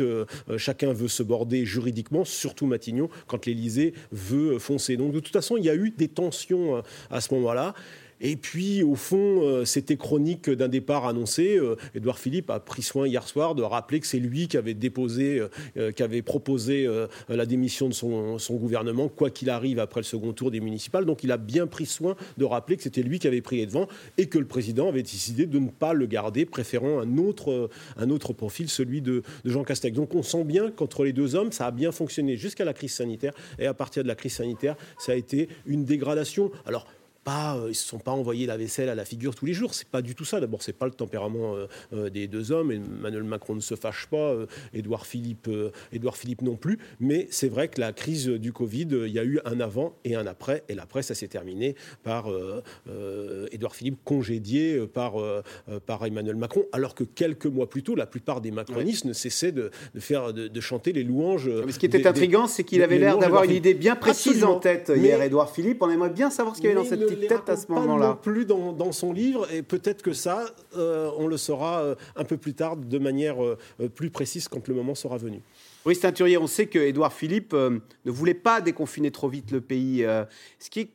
[0.56, 4.96] chacun veut se border juridiquement, surtout Matignon, quand l'Élysée veut foncer.
[4.96, 7.74] Donc de toute façon, il y a eu des tensions à ce moment-là.
[8.20, 11.56] Et puis, au fond, euh, c'était chronique d'un départ annoncé.
[11.56, 14.74] Euh, Édouard Philippe a pris soin hier soir de rappeler que c'est lui qui avait
[14.74, 15.42] déposé,
[15.76, 16.88] euh, qui avait proposé
[17.28, 21.04] la démission de son, gouvernement, quoi qu'il arrive après le second tour des municipales.
[21.04, 23.66] Donc, il a bien pris soin de rappeler que c'était lui qui avait pris les
[23.66, 27.70] devants et que le président avait décidé de ne pas le garder, préférant un autre,
[27.96, 29.96] un autre profil, celui de, de Jean Castex.
[29.96, 32.92] Donc, on sent bien qu'entre les deux hommes, ça a bien fonctionné jusqu'à la crise
[32.92, 33.32] sanitaire.
[33.58, 36.50] Et à partir de la crise sanitaire, ça a été une dégradation.
[36.66, 36.86] Alors,
[37.24, 39.74] pas, euh, ils se sont pas envoyés la vaisselle à la figure tous les jours.
[39.74, 40.40] C'est pas du tout ça.
[40.40, 42.70] D'abord, c'est pas le tempérament euh, euh, des deux hommes.
[42.72, 44.34] Emmanuel Macron ne se fâche pas,
[44.74, 45.48] Édouard Philippe,
[45.92, 46.78] Édouard Philippe non plus.
[46.98, 50.14] Mais c'est vrai que la crise du Covid, il y a eu un avant et
[50.14, 50.64] un après.
[50.68, 52.28] Et l'après, ça s'est terminé par
[53.50, 55.14] Édouard Philippe congédié par,
[55.86, 59.52] par Emmanuel Macron, alors que quelques mois plus tôt, la plupart des macronistes ne cessaient
[59.52, 61.48] de, faire de, chanter les louanges.
[61.66, 64.58] Mais ce qui était intrigant, c'est qu'il avait l'air d'avoir une idée bien précise en
[64.58, 65.82] tête hier, Édouard Philippe.
[65.82, 68.08] On aimerait bien savoir ce qu'il y avait dans cette tête à ce moment-là.
[68.08, 70.46] Non plus dans, son livre, et peut-être que ça,
[70.76, 73.56] euh, on le saura euh, un peu plus tard de manière euh,
[73.94, 75.40] plus précise quand le moment sera venu.
[75.86, 80.04] Oui, Teinturier, on sait que Édouard Philippe ne voulait pas déconfiner trop vite le pays.
[80.58, 80.90] ce, qui,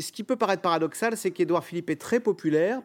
[0.00, 2.80] ce qui peut paraître paradoxal, c'est qu'Édouard Philippe est très populaire,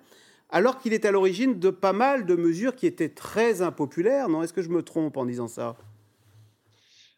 [0.49, 4.27] alors qu'il est à l'origine de pas mal de mesures qui étaient très impopulaires.
[4.27, 5.77] Non, est-ce que je me trompe en disant ça?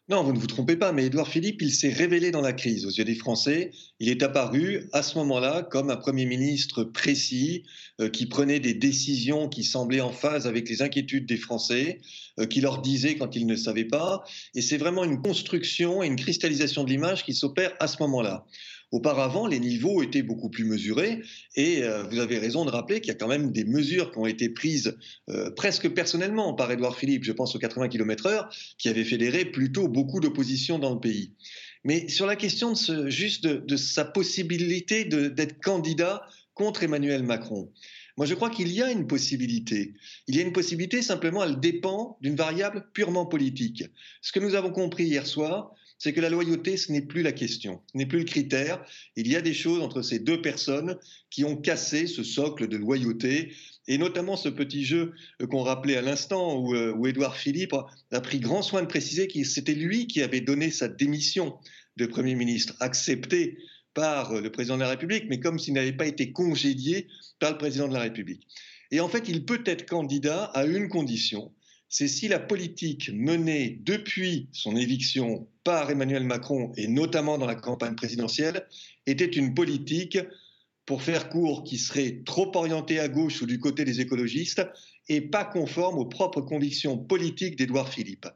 [0.08, 2.86] Non, vous ne vous trompez pas, mais Édouard Philippe, il s'est révélé dans la crise
[2.86, 3.72] aux yeux des Français.
[4.00, 7.64] Il est apparu à ce moment-là comme un Premier ministre précis,
[8.00, 12.00] euh, qui prenait des décisions qui semblaient en phase avec les inquiétudes des Français,
[12.40, 14.24] euh, qui leur disait quand ils ne savaient pas.
[14.54, 18.46] Et c'est vraiment une construction et une cristallisation de l'image qui s'opère à ce moment-là.
[18.90, 21.20] Auparavant, les niveaux étaient beaucoup plus mesurés
[21.56, 24.18] et euh, vous avez raison de rappeler qu'il y a quand même des mesures qui
[24.18, 24.96] ont été prises
[25.28, 28.48] euh, presque personnellement par Édouard Philippe, je pense aux 80 km/h,
[28.78, 31.34] qui avaient fédéré plutôt beaucoup d'opposition dans le pays.
[31.84, 36.22] Mais sur la question de sa possibilité d'être candidat
[36.54, 37.70] contre Emmanuel Macron,
[38.18, 39.94] moi, je crois qu'il y a une possibilité.
[40.26, 43.84] Il y a une possibilité, simplement, elle dépend d'une variable purement politique.
[44.22, 47.32] Ce que nous avons compris hier soir, c'est que la loyauté, ce n'est plus la
[47.32, 48.84] question, ce n'est plus le critère.
[49.16, 50.96] Il y a des choses entre ces deux personnes
[51.30, 53.52] qui ont cassé ce socle de loyauté,
[53.88, 57.74] et notamment ce petit jeu euh, qu'on rappelait à l'instant, où, euh, où Édouard Philippe
[58.12, 61.56] a pris grand soin de préciser que c'était lui qui avait donné sa démission
[61.96, 63.58] de Premier ministre, acceptée
[63.94, 67.08] par euh, le président de la République, mais comme s'il n'avait pas été congédié
[67.40, 68.46] par le président de la République.
[68.90, 71.52] Et en fait, il peut être candidat à une condition,
[71.88, 77.54] c'est si la politique menée depuis son éviction par Emmanuel Macron, et notamment dans la
[77.54, 78.66] campagne présidentielle,
[79.06, 80.18] était une politique,
[80.84, 84.62] pour faire court, qui serait trop orientée à gauche ou du côté des écologistes,
[85.08, 88.26] et pas conforme aux propres convictions politiques d'Édouard Philippe.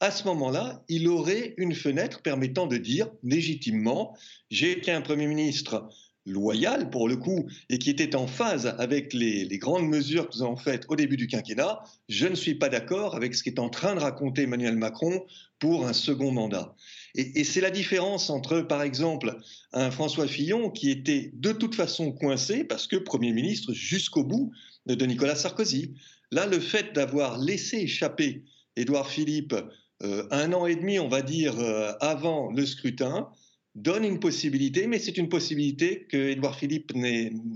[0.00, 4.16] À ce moment-là, il aurait une fenêtre permettant de dire légitimement,
[4.50, 5.88] j'ai été un Premier ministre
[6.26, 10.42] loyal pour le coup et qui était en phase avec les, grandes mesures que nous
[10.42, 13.68] avons faites au début du quinquennat, je ne suis pas d'accord avec ce qu'est en
[13.68, 15.24] train de raconter Emmanuel Macron
[15.58, 16.74] pour un second mandat.
[17.14, 19.36] Et, c'est la différence entre, par exemple,
[19.72, 24.52] un François Fillon qui était de toute façon coincé parce que Premier ministre jusqu'au bout
[24.86, 25.94] de Nicolas Sarkozy.
[26.30, 28.44] Là, le fait d'avoir laissé échapper
[28.76, 29.54] Édouard Philippe
[30.02, 33.28] euh, un an et demi, on va dire, euh, avant le scrutin,
[33.74, 36.92] donne une possibilité, mais c'est une possibilité que Édouard Philippe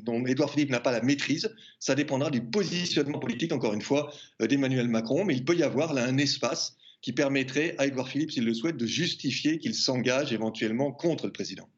[0.04, 1.52] dont Édouard Philippe n'a pas la maîtrise.
[1.80, 5.62] Ça dépendra du positionnement politique, encore une fois, euh, d'Emmanuel Macron, mais il peut y
[5.62, 9.74] avoir là un espace qui permettrait à Édouard Philippe, s'il le souhaite, de justifier qu'il
[9.74, 11.68] s'engage éventuellement contre le président.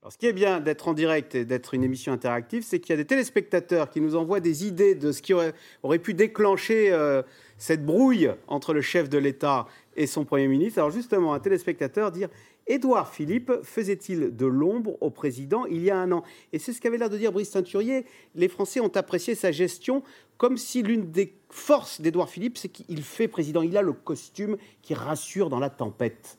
[0.00, 2.90] Alors, ce qui est bien d'être en direct et d'être une émission interactive, c'est qu'il
[2.90, 6.14] y a des téléspectateurs qui nous envoient des idées de ce qui aurait, aurait pu
[6.14, 7.22] déclencher euh,
[7.56, 10.78] cette brouille entre le chef de l'État et son Premier ministre.
[10.78, 12.28] Alors justement, un téléspectateur dire
[12.68, 16.22] Édouard Philippe faisait-il de l'ombre au président il y a un an?
[16.52, 18.04] Et c'est ce qu'avait l'air de dire Brice Teinturier.
[18.34, 20.02] Les Français ont apprécié sa gestion
[20.36, 23.62] comme si l'une des forces d'Édouard Philippe, c'est qu'il fait président.
[23.62, 26.38] Il a le costume qui rassure dans la tempête.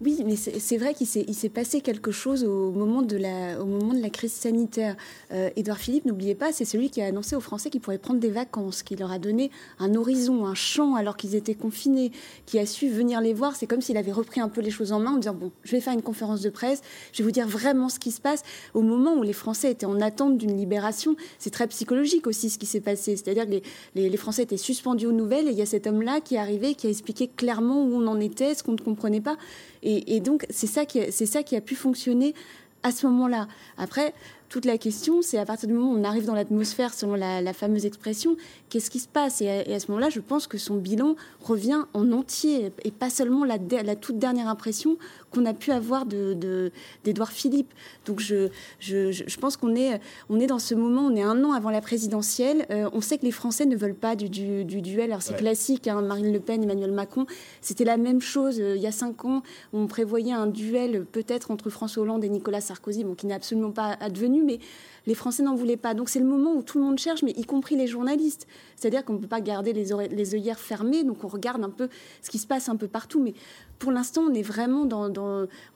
[0.00, 4.94] Oui, mais c'est vrai qu'il s'est passé quelque chose au moment de la, crise sanitaire.
[5.32, 8.20] Euh, Édouard Philippe, n'oubliez pas, c'est celui qui a annoncé aux Français qu'ils pourraient prendre
[8.20, 12.12] des vacances, qui leur a donné un horizon, un champ alors qu'ils étaient confinés,
[12.46, 13.56] qui a su venir les voir.
[13.56, 15.72] C'est comme s'il avait repris un peu les choses en main en disant bon, je
[15.72, 16.80] vais faire une conférence de presse,
[17.12, 18.44] je vais vous dire vraiment ce qui se passe.
[18.74, 22.58] Au moment où les Français étaient en attente d'une libération, c'est très psychologique aussi ce
[22.58, 23.16] qui s'est passé.
[23.16, 23.60] C'est-à-dire que
[23.96, 26.38] les, les, Français étaient suspendus aux nouvelles et il y a cet homme-là qui est
[26.38, 29.36] arrivé, qui a expliqué clairement où on en était, ce qu'on ne comprenait pas.
[29.82, 32.34] Et, donc, c'est ça, ça qui a pu fonctionner
[32.82, 33.48] à ce moment-là.
[33.76, 34.14] Après,
[34.48, 37.52] toute la question, c'est à partir du moment où on arrive dans l'atmosphère, selon la,
[37.52, 38.36] fameuse expression,
[38.68, 39.40] qu'est-ce qui se passe?
[39.40, 43.44] Et à, ce moment-là, je pense que son bilan revient en entier et pas seulement
[43.44, 44.96] la, la toute dernière impression
[45.30, 46.70] qu'on a pu avoir d'Edouard
[47.04, 47.72] de, Philippe.
[48.06, 48.48] Donc je,
[48.80, 51.70] je, je pense qu'on est, on est dans ce moment, on est un an avant
[51.70, 52.66] la présidentielle.
[52.70, 55.10] Euh, on sait que les Français ne veulent pas du, du, duel.
[55.10, 57.26] Alors c'est classique, hein, Marine Le Pen, Emmanuel Macron,
[57.60, 59.42] c'était la même chose euh, il y a cinq ans.
[59.72, 63.70] On prévoyait un duel peut-être entre François Hollande et Nicolas Sarkozy, bon, qui n'est absolument
[63.70, 64.58] pas advenu, mais
[65.06, 65.94] les Français n'en voulaient pas.
[65.94, 68.46] Donc c'est le moment où tout le monde cherche, mais y compris les journalistes.
[68.76, 71.88] C'est-à-dire qu'on ne peut pas garder les, les œillères fermées, donc on regarde un peu
[72.22, 73.22] ce qui se passe un peu partout.
[73.22, 73.34] Mais
[73.78, 75.10] pour l'instant, on est vraiment dans,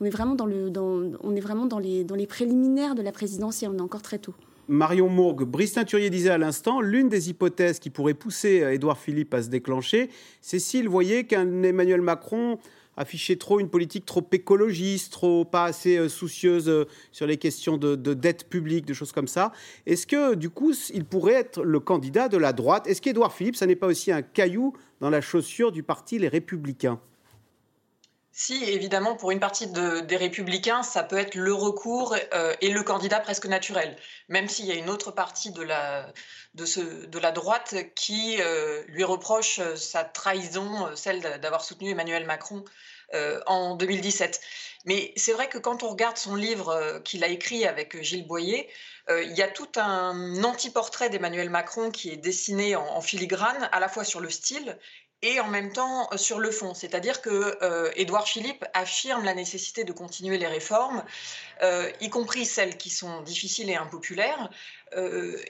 [0.01, 0.71] on est vraiment dans le,
[1.23, 3.71] on est vraiment dans les, dans les préliminaires de la présidentielle.
[3.75, 4.35] On est encore très tôt.
[4.69, 9.35] Marion Mourgue, Brice Teinturier disait à l'instant, l'une des hypothèses qui pourrait pousser Édouard Philippe
[9.35, 10.09] à se déclencher,
[10.41, 12.59] c'est s'il voyait qu'un Emmanuel Macron
[12.97, 17.77] affichait trop une politique trop écologiste, trop pas assez euh, soucieuse euh, sur les questions
[17.77, 19.53] de, de, dette publique, de choses comme ça.
[19.87, 22.87] Est-ce que du coup, il pourrait être le candidat de la droite?
[22.87, 26.29] Est-ce qu'Édouard Philippe, ça n'est pas aussi un caillou dans la chaussure du parti Les
[26.29, 27.01] Républicains?
[28.35, 32.83] Si, évidemment, pour une partie des républicains, ça peut être le recours euh, et le
[32.83, 33.95] candidat presque naturel,
[34.31, 36.11] même s'il y a une autre partie de la,
[36.55, 42.65] de la droite qui euh, lui reproche euh, sa trahison, celle d'avoir soutenu Emmanuel Macron
[43.45, 44.41] en 2017.
[44.87, 48.71] Mais c'est vrai que quand on regarde son livre qu'il a écrit avec Gilles Boyer,
[49.11, 53.81] il y a tout un anti-portrait d'Emmanuel Macron qui est dessiné en, en, filigrane, à
[53.81, 54.79] la fois sur le style
[55.23, 56.75] et en même temps euh, sur le fond.
[56.75, 61.05] C'est-à-dire que euh, Édouard Philippe affirme la nécessité de continuer les réformes,
[61.63, 64.51] euh, y compris celles qui sont difficiles et impopulaires.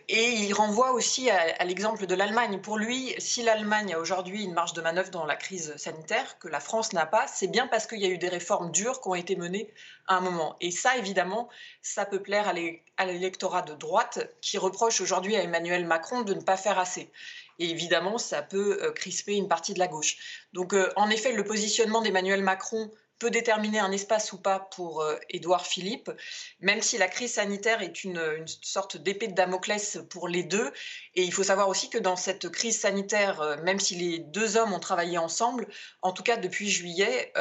[0.09, 2.61] Et il renvoie aussi à, l'exemple de l'Allemagne.
[2.61, 6.49] Pour lui, si l'Allemagne a aujourd'hui une marge de manœuvre dans la crise sanitaire que
[6.49, 9.09] la France n'a pas, c'est bien parce qu'il y a eu des réformes dures qui
[9.09, 9.69] ont été menées
[10.07, 10.57] à un moment.
[10.61, 11.49] Et ça, évidemment,
[11.81, 12.49] ça peut plaire
[12.97, 17.11] à l'électorat de droite qui reproche aujourd'hui à Emmanuel Macron de ne pas faire assez.
[17.59, 20.17] Et évidemment, ça peut euh, crisper une partie de la gauche.
[20.53, 22.91] Donc, euh, en effet, le positionnement d'Emmanuel Macron
[23.23, 26.11] peut déterminer un espace ou pas pour euh, Édouard Philippe,
[26.59, 28.21] même si la crise sanitaire est une,
[28.63, 30.73] sorte d'épée de Damoclès pour les deux.
[31.15, 34.73] Et il faut savoir aussi que dans cette crise sanitaire, même si les deux hommes
[34.73, 35.69] ont travaillé ensemble,
[36.03, 37.33] en tout cas depuis juillet,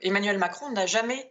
[0.00, 1.30] Emmanuel Macron n'a jamais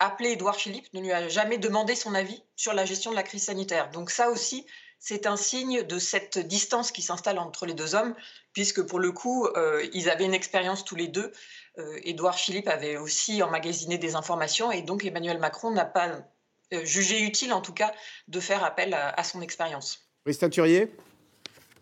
[0.00, 3.22] appelé Édouard Philippe, ne lui a jamais demandé son avis sur la gestion de la
[3.22, 3.90] crise sanitaire.
[3.90, 4.66] Donc ça aussi,
[4.98, 8.14] c'est un signe de cette distance qui s'installe entre les deux hommes,
[8.56, 11.30] puisque pour le coup, euh, ils avaient une expérience tous les deux.
[11.76, 16.26] Euh, Édouard Philippe avait aussi emmagasiné des informations, et donc Emmanuel Macron n'a pas
[16.72, 17.92] euh, jugé utile, en tout cas,
[18.28, 20.08] de faire appel à, son expérience.
[20.24, 20.90] Christian Turier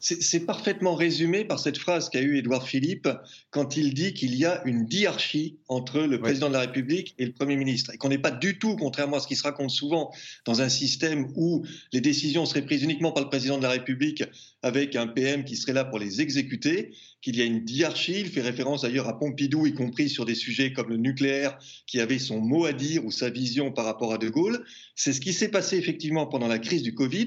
[0.05, 3.09] c'est parfaitement résumé par cette phrase qu'a eue Édouard Philippe
[3.51, 7.25] quand il dit qu'il y a une diarchie entre le président de la République et
[7.25, 9.71] le Premier ministre et qu'on n'est pas du tout, contrairement à ce qui se raconte
[9.71, 10.11] souvent,
[10.45, 14.23] dans un système où les décisions seraient prises uniquement par le président de la République
[14.63, 18.21] avec un PM qui serait là pour les exécuter, qu'il y a une diarchie.
[18.21, 21.99] Il fait référence d'ailleurs à Pompidou, y compris sur des sujets comme le nucléaire, qui
[22.01, 24.65] avait son mot à dire ou sa vision par rapport à De Gaulle.
[24.95, 27.27] C'est ce qui s'est passé effectivement pendant la crise du Covid.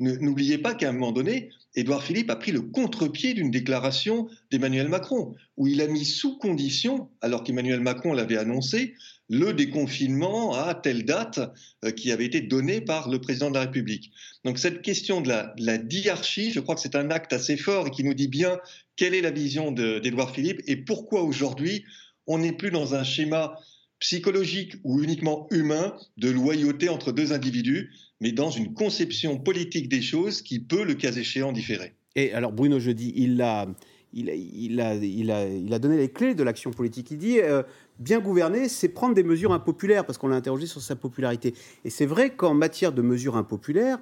[0.00, 4.88] N'oubliez pas qu'à un moment donné, Édouard Philippe a pris le contre-pied d'une déclaration d'Emmanuel
[4.88, 8.94] Macron, où il a mis sous condition, alors qu'Emmanuel Macron l'avait annoncé,
[9.28, 11.40] le déconfinement à telle date
[11.84, 14.12] euh, qui avait été donné par le président de la République.
[14.44, 17.56] Donc cette question de la, de la diarchie, je crois que c'est un acte assez
[17.56, 18.58] fort et qui nous dit bien
[18.96, 21.84] quelle est la vision d'Édouard Philippe et pourquoi aujourd'hui
[22.26, 23.58] on n'est plus dans un schéma
[23.98, 30.02] psychologique ou uniquement humain de loyauté entre deux individus, mais dans une conception politique des
[30.02, 31.94] choses qui peut, le cas échéant, différer.
[32.14, 33.66] Et alors Bruno Jeudi, il a
[34.12, 37.10] il, il, a, il, a, il, a, donné les clés de l'action politique.
[37.10, 37.62] Il dit euh,
[37.98, 41.54] bien gouverner, c'est prendre des mesures impopulaires, parce qu'on l'a interrogé sur sa popularité.
[41.84, 43.98] Et c'est vrai qu'en matière de mesures impopulaires,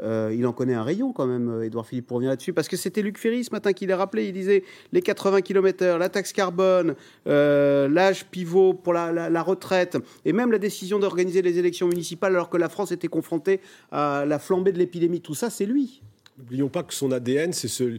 [0.00, 2.76] euh, il en connaît un rayon quand même, Édouard Philippe, pour revenir là-dessus, parce que
[2.76, 4.26] c'était Luc Ferry ce matin qui l'a rappelé.
[4.26, 6.94] Il disait les 80 km/h, la taxe carbone,
[7.26, 12.48] euh, l'âge pivot pour la, retraite, et même la décision d'organiser les élections municipales alors
[12.48, 15.20] que la France était confrontée à la flambée de l'épidémie.
[15.20, 16.02] Tout ça, c'est lui.
[16.38, 17.98] N'oublions pas que son ADN, c'est ce, le,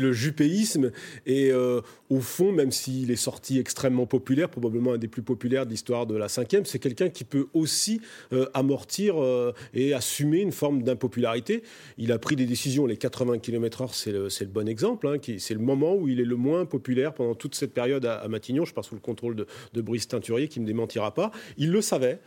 [0.00, 0.90] le jupéisme.
[1.26, 5.64] Et euh, au fond, même s'il est sorti extrêmement populaire, probablement un des plus populaires
[5.64, 8.00] de l'histoire de la cinquième, c'est quelqu'un qui peut aussi
[8.32, 11.62] euh, amortir euh, et assumer une forme d'impopularité.
[11.98, 15.06] Il a pris des décisions, les 80 km/h, c'est le, le, bon exemple.
[15.06, 18.16] Hein, c'est le moment où il est le moins populaire pendant toute cette période à,
[18.16, 18.64] à Matignon.
[18.64, 21.30] Je pars sous le contrôle de, de Brice Teinturier, qui ne me démentira pas.
[21.58, 22.18] Il le savait.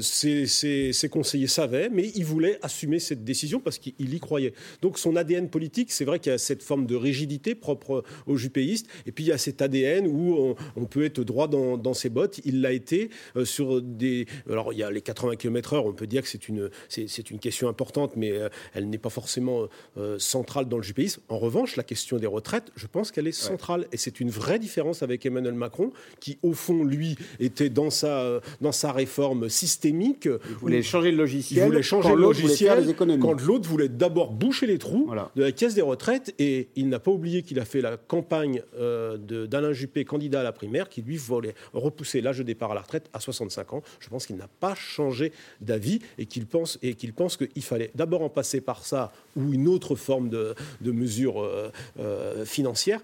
[0.00, 4.54] Ses, ses, ses, conseillers savaient, mais il voulait assumer cette décision parce qu'il y croyait.
[4.82, 8.36] Donc son ADN politique, c'est vrai qu'il y a cette forme de rigidité propre aux
[8.36, 11.76] jupéistes, et puis il y a cet ADN où on, on peut être droit dans,
[11.76, 12.40] dans, ses bottes.
[12.44, 14.26] Il l'a été euh, sur des...
[14.50, 17.38] Alors il y a les 80 km/h, on peut dire que c'est une, c'est, une
[17.38, 21.20] question importante, mais euh, elle n'est pas forcément euh, centrale dans le jupéisme.
[21.28, 23.88] En revanche, la question des retraites, je pense qu'elle est centrale, ouais.
[23.92, 28.40] et c'est une vraie différence avec Emmanuel Macron, qui au fond, lui, était dans sa,
[28.60, 30.26] dans sa réforme systémique.
[30.26, 31.64] Il voulait changer le logiciel.
[31.64, 35.30] Il voulait changer le logiciel quand l'autre voulait d'abord boucher les trous voilà.
[35.36, 36.34] de la caisse des retraites.
[36.38, 40.42] Et il n'a pas oublié qu'il a fait la campagne euh, d'Alain Juppé, candidat à
[40.42, 43.82] la primaire, qui lui voulait repousser l'âge de départ à la retraite à 65 ans.
[44.00, 47.90] Je pense qu'il n'a pas changé d'avis et qu'il pense, et qu'il pense qu'il fallait
[47.94, 53.00] d'abord en passer par ça ou une autre forme de, de mesure euh, euh, financière.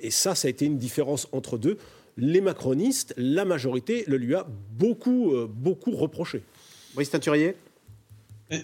[0.00, 1.78] Et ça, ça a été une différence entre deux
[2.16, 4.46] les macronistes, la majorité, le lui a
[4.78, 6.42] beaucoup, euh, beaucoup reproché.
[6.94, 7.54] Brice Teinturier?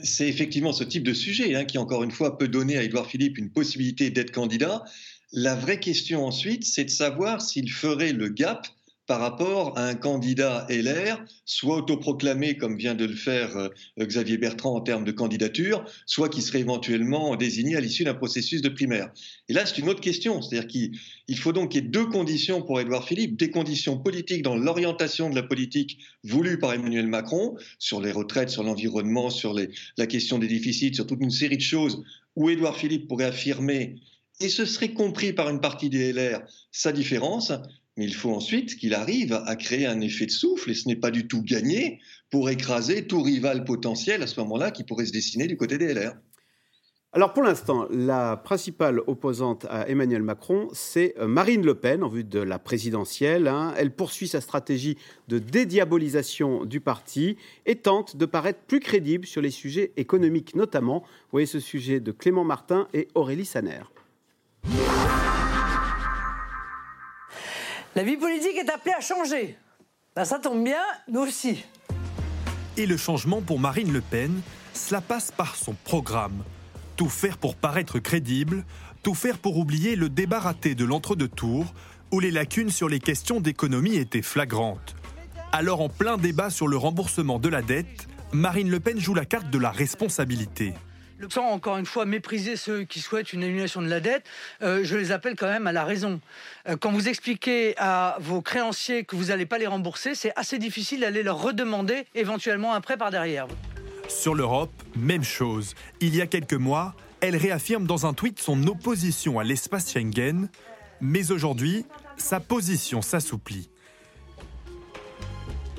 [0.03, 3.07] C'est effectivement ce type de sujet hein, qui, encore une fois, peut donner à Édouard
[3.07, 4.85] Philippe une possibilité d'être candidat.
[5.33, 8.67] La vraie question ensuite, c'est de savoir s'il ferait le gap
[9.13, 13.69] par rapport à un candidat LR, soit autoproclamé comme vient de le faire euh,
[14.01, 18.63] Xavier Bertrand en termes de candidature, soit qui serait éventuellement désigné à l'issue d'un processus
[18.63, 19.13] de primaire.
[19.51, 22.63] Et là, c'est une autre question, c'est-à-dire qu'il faut donc qu'il y ait deux conditions
[22.63, 27.55] pour Édouard Philippe, des conditions politiques dans l'orientation de la politique voulue par Emmanuel Macron,
[27.79, 29.55] sur les retraites, sur l'environnement, sur
[29.99, 32.03] la question des déficits, sur toute une série de choses
[32.35, 33.97] où Édouard Philippe pourrait affirmer
[34.41, 36.41] et ce serait compris par une partie des LR
[36.73, 37.53] sa différence,
[37.97, 40.97] mais il faut ensuite qu'il arrive à créer un effet de souffle, et ce n'est
[40.97, 42.01] pas du tout gagné,
[42.31, 45.93] pour écraser tout rival potentiel à ce moment-là qui pourrait se dessiner du côté des
[45.93, 46.15] LR.
[47.15, 52.09] Alors pour l'instant, la principale opposante à Emmanuel Macron, c'est euh, Marine Le Pen en
[52.09, 53.49] vue de la présidentielle.
[53.49, 53.75] Hein.
[53.77, 54.97] Elle poursuit sa stratégie
[55.29, 61.01] de dédiabolisation du parti et tente de paraître plus crédible sur les sujets économiques notamment.
[61.01, 63.83] Vous voyez ce sujet de Clément Martin et Aurélie Saner.
[67.95, 69.59] La vie politique est appelée à changer.
[70.17, 71.63] Ben, ça tombe bien, nous aussi.
[72.79, 74.41] Et le changement pour Marine Le Pen,
[74.73, 76.43] cela passe par son programme.
[76.97, 78.65] Tout faire pour paraître crédible,
[79.03, 81.75] tout faire pour oublier le débat raté de l'entre-deux tours,
[82.13, 84.97] où les lacunes sur les questions d'économie étaient flagrantes.
[85.53, 89.27] Alors en plein débat sur le remboursement de la dette, Marine Le Pen joue la
[89.27, 90.73] carte de la responsabilité
[91.31, 94.25] sans encore une fois mépriser ceux qui souhaitent une annulation de la dette,
[94.63, 96.21] euh, je les appelle quand même à la raison.
[96.69, 100.59] Euh, quand vous expliquez à vos créanciers que vous n'allez pas les rembourser, c'est assez
[100.59, 103.47] difficile d'aller leur redemander éventuellement un prêt par derrière.
[104.09, 105.75] Sur l'Europe, même chose.
[106.01, 110.49] Il y a quelques mois, elle réaffirme dans un tweet son opposition à l'espace Schengen,
[111.01, 113.72] mais aujourd'hui, sa position s'assouplit.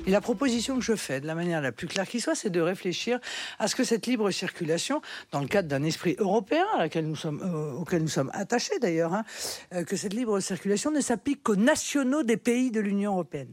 [0.06, 2.50] Et la proposition que je fais, de la manière la plus claire qui soit, c'est
[2.50, 3.18] de réfléchir
[3.58, 5.00] à ce que cette libre circulation,
[5.32, 9.24] dans le cadre d'un esprit européen euh, auquel nous sommes attachés d'ailleurs, hein,
[9.72, 13.52] euh, que cette libre circulation ne s'applique qu'aux nationaux des pays de l'Union européenne.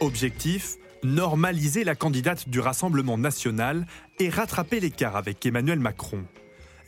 [0.00, 3.86] Objectif normaliser la candidate du Rassemblement national
[4.18, 6.24] et rattraper l'écart avec Emmanuel Macron.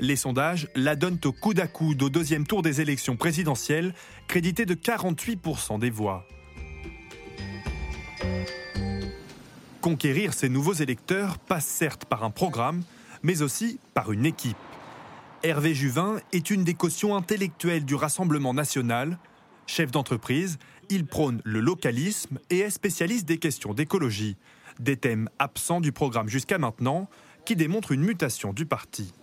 [0.00, 3.94] Les sondages la donnent au coude à coude au deuxième tour des élections présidentielles,
[4.28, 6.26] crédité de 48% des voix.
[9.88, 12.82] Conquérir ces nouveaux électeurs passe certes par un programme,
[13.22, 14.58] mais aussi par une équipe.
[15.42, 19.16] Hervé Juvin est une des cautions intellectuelles du Rassemblement national.
[19.66, 20.58] Chef d'entreprise,
[20.90, 24.36] il prône le localisme et est spécialiste des questions d'écologie,
[24.78, 27.08] des thèmes absents du programme jusqu'à maintenant,
[27.46, 29.14] qui démontrent une mutation du parti.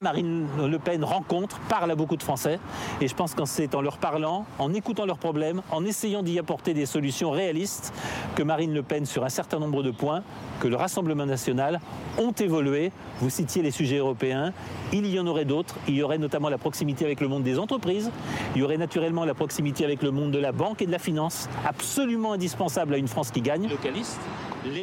[0.00, 2.60] Marine Le Pen rencontre, parle à beaucoup de Français.
[3.00, 6.38] Et je pense que c'est en leur parlant, en écoutant leurs problèmes, en essayant d'y
[6.38, 7.92] apporter des solutions réalistes,
[8.36, 10.22] que Marine Le Pen, sur un certain nombre de points,
[10.60, 11.80] que le Rassemblement national
[12.16, 12.92] ont évolué.
[13.20, 14.52] Vous citiez les sujets européens.
[14.92, 15.74] Il y en aurait d'autres.
[15.88, 18.12] Il y aurait notamment la proximité avec le monde des entreprises.
[18.54, 21.00] Il y aurait naturellement la proximité avec le monde de la banque et de la
[21.00, 23.68] finance, absolument indispensable à une France qui gagne.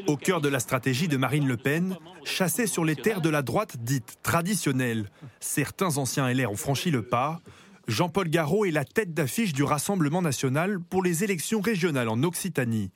[0.07, 3.41] Au cœur de la stratégie de Marine Le Pen, chasser sur les terres de la
[3.41, 5.09] droite dite traditionnelle.
[5.39, 7.41] Certains anciens LR ont franchi le pas.
[7.87, 12.91] Jean-Paul Garot est la tête d'affiche du Rassemblement national pour les élections régionales en Occitanie.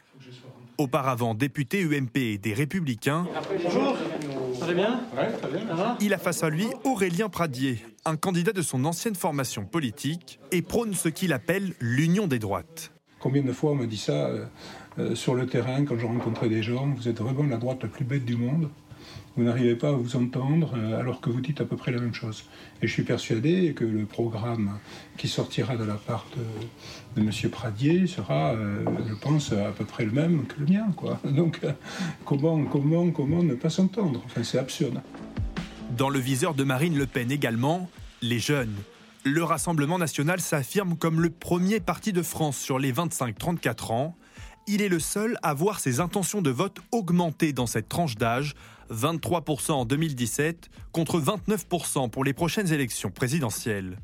[0.78, 3.28] Auparavant député UMP des Républicains.
[3.64, 3.98] Bonjour,
[4.74, 5.02] bien?
[6.00, 10.62] Il a face à lui Aurélien Pradier, un candidat de son ancienne formation politique, et
[10.62, 12.92] prône ce qu'il appelle l'union des droites.
[13.20, 14.30] Combien de fois on me dit ça
[15.00, 17.80] euh, euh, sur le terrain quand je rencontrais des gens Vous êtes vraiment la droite
[17.84, 18.70] la plus bête du monde.
[19.38, 22.00] Vous n'arrivez pas à vous entendre euh, alors que vous dites à peu près la
[22.00, 22.46] même chose.
[22.82, 24.78] Et je suis persuadé que le programme
[25.18, 27.32] qui sortira de la part de, M.
[27.50, 30.88] Pradier sera, je pense, à peu près le même que le mien.
[30.96, 31.20] Quoi.
[31.26, 31.60] Donc
[32.26, 34.22] comment, comment, comment ne pas s'entendre?
[34.26, 35.02] Enfin, c'est absurde.
[35.98, 37.90] Dans le viseur de Marine Le Pen également,
[38.22, 38.76] les jeunes.
[39.26, 44.16] Le Rassemblement national s'affirme comme le premier parti de France sur les 25-34 ans.
[44.68, 48.56] Il est le seul à voir ses intentions de vote augmenter dans cette tranche d'âge,
[48.92, 53.98] 23% en 2017 contre 29% pour les prochaines élections présidentielles.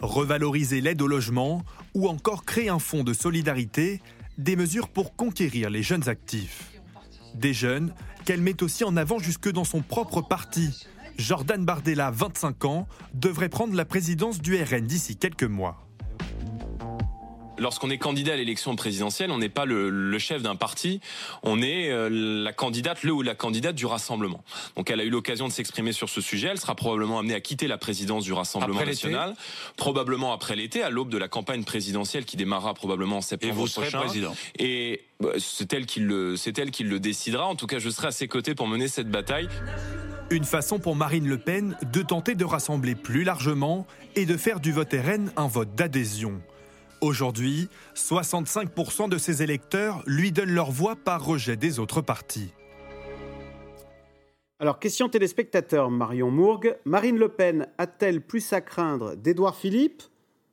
[0.00, 1.62] Revaloriser l'aide au logement
[1.94, 4.02] ou encore créer un fonds de solidarité,
[4.38, 6.72] des mesures pour conquérir les jeunes actifs.
[7.34, 7.94] Des jeunes
[8.24, 10.86] qu'elle met aussi en avant jusque dans son propre parti,
[11.18, 15.86] Jordan Bardella, 25 ans, devrait prendre la présidence du RN d'ici quelques mois.
[17.58, 21.00] Lorsqu'on est candidat à l'élection présidentielle, on n'est pas le, chef d'un parti,
[21.42, 24.42] on est euh, la candidate, le ou la candidate du Rassemblement.
[24.76, 27.40] Donc elle a eu l'occasion de s'exprimer sur ce sujet, elle sera probablement amenée à
[27.40, 29.34] quitter la présidence du Rassemblement national,
[29.76, 33.56] probablement après l'été, à l'aube de la campagne présidentielle qui démarrera probablement en septembre Et
[33.56, 34.00] vous serez prochain.
[34.00, 34.34] président.
[34.58, 37.46] Et bah, c'est elle qui le, c'est elle qui le décidera.
[37.46, 39.48] En tout cas, je serai à ses côtés pour mener cette bataille.
[40.30, 43.86] Une façon pour Marine Le Pen de tenter de rassembler plus largement
[44.16, 46.40] et de faire du vote RN un vote d'adhésion.
[47.02, 52.54] Aujourd'hui, 65% de ses électeurs lui donnent leur voix par rejet des autres partis.
[54.60, 56.76] Alors, question téléspectateur, Marion Mourgue.
[56.84, 60.04] Marine Le Pen a-t-elle plus à craindre d'Édouard Philippe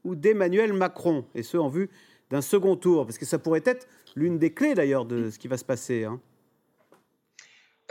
[0.04, 1.24] ou d'Emmanuel Macron?
[1.36, 1.91] Et ce, en vue
[2.32, 5.47] d'un second tour Parce que ça pourrait être l'une des clés, d'ailleurs, de ce qui
[5.47, 6.06] va se passer.
[6.06, 6.20] hein.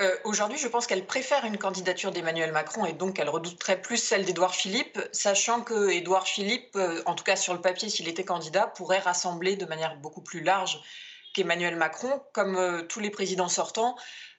[0.01, 3.97] Euh, Aujourd'hui, je pense qu'elle préfère une candidature d'Emmanuel Macron et donc elle redouterait plus
[3.97, 8.07] celle d'Édouard Philippe, sachant que Édouard Philippe, euh, en tout cas sur le papier, s'il
[8.07, 10.81] était candidat, pourrait rassembler de manière beaucoup plus large
[11.35, 13.97] qu'Emmanuel Macron, comme euh, tous les présidents sortants.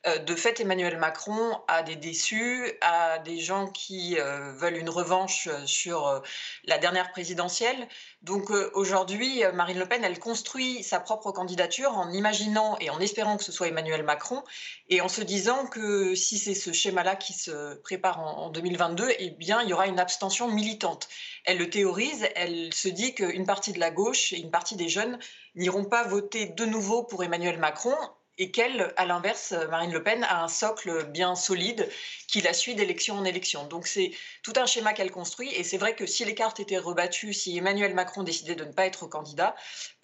[0.08, 4.90] Euh, de fait, Emmanuel Macron a des déçus, a des gens qui euh, veulent une
[4.90, 6.22] revanche euh, sur
[6.64, 7.88] la dernière présidentielle.
[8.22, 13.38] Donc aujourd'hui, Marine Le Pen, elle construit sa propre candidature en imaginant et en espérant
[13.38, 14.44] que ce soit Emmanuel Macron
[14.90, 19.30] et en se disant que si c'est ce schéma-là qui se prépare en 2022, eh
[19.32, 21.08] bien, il y aura une abstention militante.
[21.46, 24.90] Elle le théorise, elle se dit qu'une partie de la gauche et une partie des
[24.90, 25.18] jeunes
[25.56, 27.96] n'iront pas voter de nouveau pour Emmanuel Macron
[28.40, 31.88] et qu'elle, à l'inverse, Marine Le Pen a un socle bien solide
[32.28, 33.68] qui la suit d'élection en élection.
[33.68, 34.12] Donc c'est
[34.44, 37.58] tout un schéma qu'elle construit et c'est vrai que si les cartes étaient rebattues, si
[37.58, 39.56] Emmanuel Macron décidait de ne pas être candidat,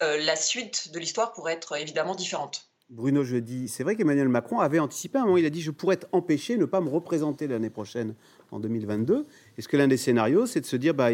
[0.02, 2.68] euh, la suite de l'histoire pourrait être évidemment différente.
[2.90, 5.72] Bruno Jeudi, c'est vrai qu'Emmanuel Macron avait anticipé à un moment, il a dit je
[5.72, 8.14] pourrais être empêché de ne pas me représenter l'année prochaine
[8.52, 9.26] en 2022.
[9.58, 11.08] Est-ce que l'un des scénarios, c'est de se dire bah,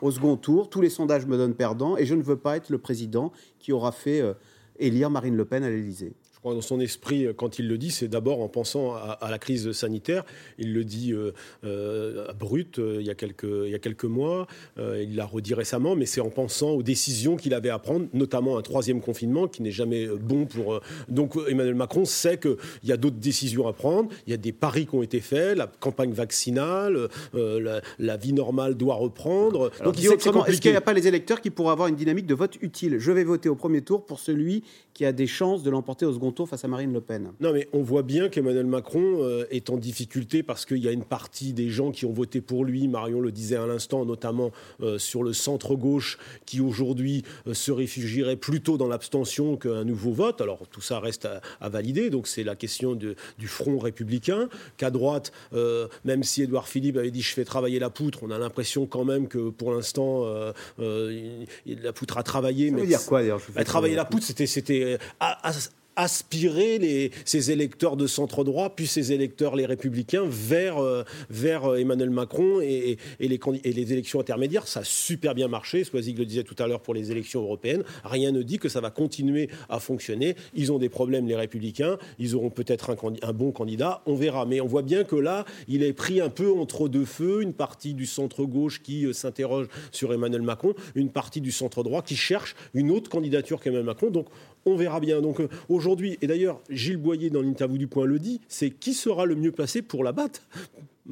[0.00, 2.70] au second tour, tous les sondages me donnent perdant et je ne veux pas être
[2.70, 4.34] le président qui aura fait euh,
[4.80, 6.14] élire Marine Le Pen à l'Élysée?
[6.21, 9.30] Je crois, dans son esprit, quand il le dit, c'est d'abord en pensant à, à
[9.30, 10.24] la crise sanitaire.
[10.58, 11.32] Il le dit euh,
[11.64, 14.46] euh, brut euh, il, y a quelques, il y a quelques mois,
[14.78, 18.06] euh, il l'a redit récemment, mais c'est en pensant aux décisions qu'il avait à prendre,
[18.12, 20.74] notamment un troisième confinement qui n'est jamais euh, bon pour.
[20.74, 24.34] euh, Donc euh, Emmanuel Macron sait qu'il y a d'autres décisions à prendre, il y
[24.34, 28.74] a des paris qui ont été faits, la campagne vaccinale, euh, la, la vie normale
[28.74, 29.70] doit reprendre.
[29.80, 32.26] Alors, Donc il est-ce qu'il n'y a pas les électeurs qui pourraient avoir une dynamique
[32.26, 32.98] de vote utile?
[32.98, 34.64] Je vais voter au premier tour pour celui
[34.94, 37.32] qui a des chances de l'emporter au second tour face à Marine Le Pen.
[37.40, 40.92] Non, mais on voit bien qu'Emmanuel Macron euh, est en difficulté parce qu'il y a
[40.92, 44.50] une partie des gens qui ont voté pour lui, Marion le disait à l'instant, notamment
[44.80, 50.40] euh, sur le centre-gauche, qui aujourd'hui euh, se réfugierait plutôt dans l'abstention qu'un nouveau vote.
[50.40, 54.48] Alors tout ça reste à, à valider, donc c'est la question de- du front républicain.
[54.76, 58.30] Qu'à droite, euh, même si Édouard Philippe avait dit je fais travailler la poutre, on
[58.30, 62.68] a l'impression quand même que pour l'instant, euh, euh, la poutre a travaillé.
[62.70, 65.52] Ça mais veut dire quoi d'ailleurs bah, travailler la poutre, c'était, c'était à, à-
[65.96, 71.04] aspirer les, ces électeurs de centre droit, puis ces électeurs les républicains vers, euh,
[71.44, 74.66] euh, Emmanuel Macron et, et, les, et, les, élections intermédiaires.
[74.66, 75.84] Ça a super bien marché.
[75.84, 77.84] Soisig le disait tout à l'heure pour les élections européennes.
[78.04, 80.36] Rien ne dit que ça va continuer à fonctionner.
[80.54, 81.98] Ils ont des problèmes, les républicains.
[82.18, 84.02] Ils auront peut-être un, un, bon candidat.
[84.06, 84.46] On verra.
[84.46, 87.42] Mais on voit bien que là, il est pris un peu entre deux feux.
[87.42, 92.16] Une partie du centre-gauche qui euh, s'interroge sur Emmanuel Macron, une partie du centre-droit qui
[92.16, 94.10] cherche une autre candidature qu'Emmanuel Macron.
[94.10, 94.26] Donc
[94.66, 95.20] on verra bien.
[95.20, 98.94] Donc euh, aujourd'hui, et d'ailleurs Gilles Boyer dans l'interview du Point le dit, c'est qui
[98.94, 100.42] sera le mieux placé pour la battre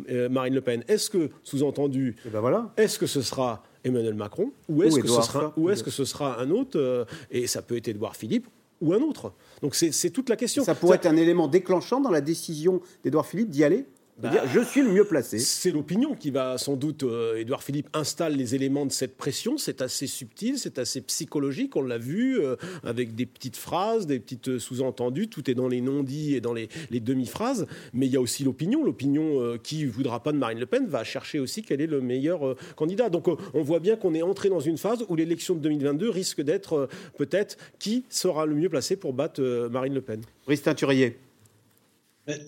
[0.08, 0.84] euh, Marine Le Pen?
[0.88, 2.72] Est-ce que, sous-entendu, eh ben voilà.
[2.76, 6.04] est-ce que ce sera Emmanuel Macron ou est-ce que, ce sera, ou est que ce
[6.04, 8.46] sera un autre euh, Et ça peut être Édouard Philippe
[8.80, 9.32] ou un autre?
[9.62, 10.64] Donc c'est toute la question.
[10.64, 13.86] Ça pourrait être un élément déclenchant dans la décision d'Édouard Philippe d'y aller?
[14.20, 15.38] Bah, je suis le mieux placé.
[15.38, 19.56] C'est l'opinion qui va sans doute, euh, Édouard Philippe installe les éléments de cette pression.
[19.56, 21.76] C'est assez subtil, c'est assez psychologique.
[21.76, 25.28] On l'a vu euh, avec des petites phrases, des petites euh, sous-entendues.
[25.28, 27.66] Tout est dans les non-dits et dans les, demi-phrases.
[27.94, 28.84] Mais il y a aussi l'opinion.
[28.84, 32.00] L'opinion qui ne voudra pas de Marine Le Pen va chercher aussi quel est le
[32.00, 33.08] meilleur candidat.
[33.08, 36.42] Donc on voit bien qu'on est entré dans une phase où l'élection de 2022 risque
[36.42, 39.40] d'être peut-être qui sera le mieux placé pour battre
[39.70, 40.20] Marine Le Pen.
[40.44, 41.16] Brice Teinturier.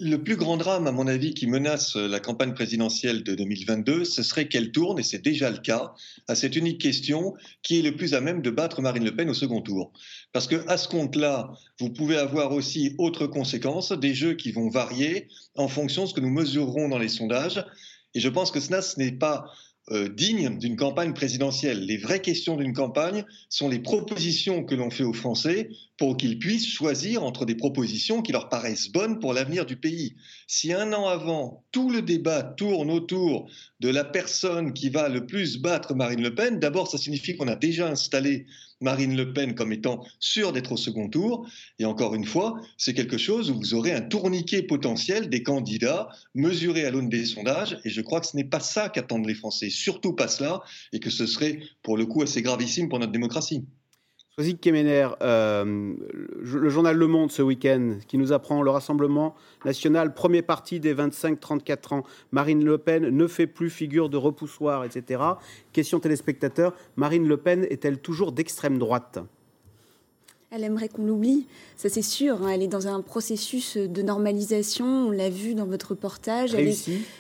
[0.01, 4.23] Le plus grand drame, à mon avis, qui menace la campagne présidentielle de 2022, ce
[4.23, 5.95] serait qu'elle tourne, et c'est déjà le cas,
[6.29, 9.31] à cette unique question qui est le plus à même de battre Marine Le Pen
[9.31, 9.93] au second tour.
[10.33, 14.69] Parce que à ce compte-là, vous pouvez avoir aussi autres conséquences, des jeux qui vont
[14.69, 17.65] varier en fonction de ce que nous mesurerons dans les sondages.
[18.15, 19.47] Et je pense que cela, ce n'est pas
[19.91, 21.85] euh, digne d'une campagne présidentielle.
[21.85, 25.71] Les vraies questions d'une campagne sont les propositions que l'on fait aux Français
[26.03, 30.17] pour qu'ils puissent choisir entre des propositions qui leur paraissent bonnes pour l'avenir du pays.
[30.49, 33.49] Si un an avant, tout le débat tourne autour
[33.79, 37.47] de la personne qui va le plus battre Marine Le Pen, d'abord, ça signifie qu'on
[37.47, 38.47] a déjà installé
[38.81, 41.49] Marine Le Pen comme étant sûre d'être au second tour.
[41.79, 46.09] Et encore une fois, c'est quelque chose où vous aurez un tourniquet potentiel des candidats
[46.35, 47.79] mesurés à l'aune des sondages.
[47.85, 50.99] Et je crois que ce n'est pas ça qu'attendent les Français, surtout pas cela, et
[50.99, 53.65] que ce serait pour le coup assez gravissime pour notre démocratie.
[54.35, 55.93] Soisy Kemener, euh,
[56.41, 59.35] le journal Le Monde ce week-end qui nous apprend le Rassemblement
[59.67, 62.03] national, premier parti des 25-34 ans.
[62.31, 65.23] Marine Le Pen ne fait plus figure de repoussoir, etc.
[65.75, 69.19] Question téléspectateur, Marine Le Pen est-elle toujours d'extrême droite?
[70.51, 72.43] Elle aimerait qu'on l'oublie, ça c'est sûr.
[72.43, 72.49] Hein.
[72.49, 76.55] Elle est dans un processus de normalisation, on l'a vu dans votre reportage.
[76.55, 76.73] Elle,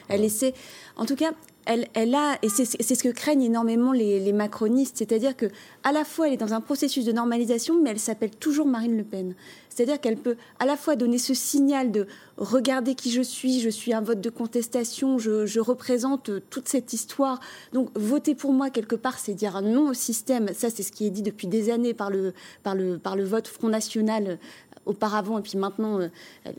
[0.08, 0.54] elle essaie,
[0.96, 1.32] en tout cas,
[1.64, 5.46] elle, a, et c'est ce que craignent énormément les, macronistes, c'est-à-dire que
[5.84, 8.96] à la fois elle est dans un processus de normalisation, mais elle s'appelle toujours Marine
[8.96, 9.34] Le Pen.
[9.68, 12.06] C'est-à-dire qu'elle peut à la fois donner ce signal de
[12.36, 17.40] regardez qui je suis, je suis un vote de contestation, je, représente toute cette histoire.
[17.72, 20.48] Donc voter pour moi quelque part, c'est dire non au système.
[20.54, 23.24] Ça, c'est ce qui est dit depuis des années par le, par le, par le
[23.24, 24.38] vote Front National
[24.86, 26.08] auparavant, et puis maintenant, euh,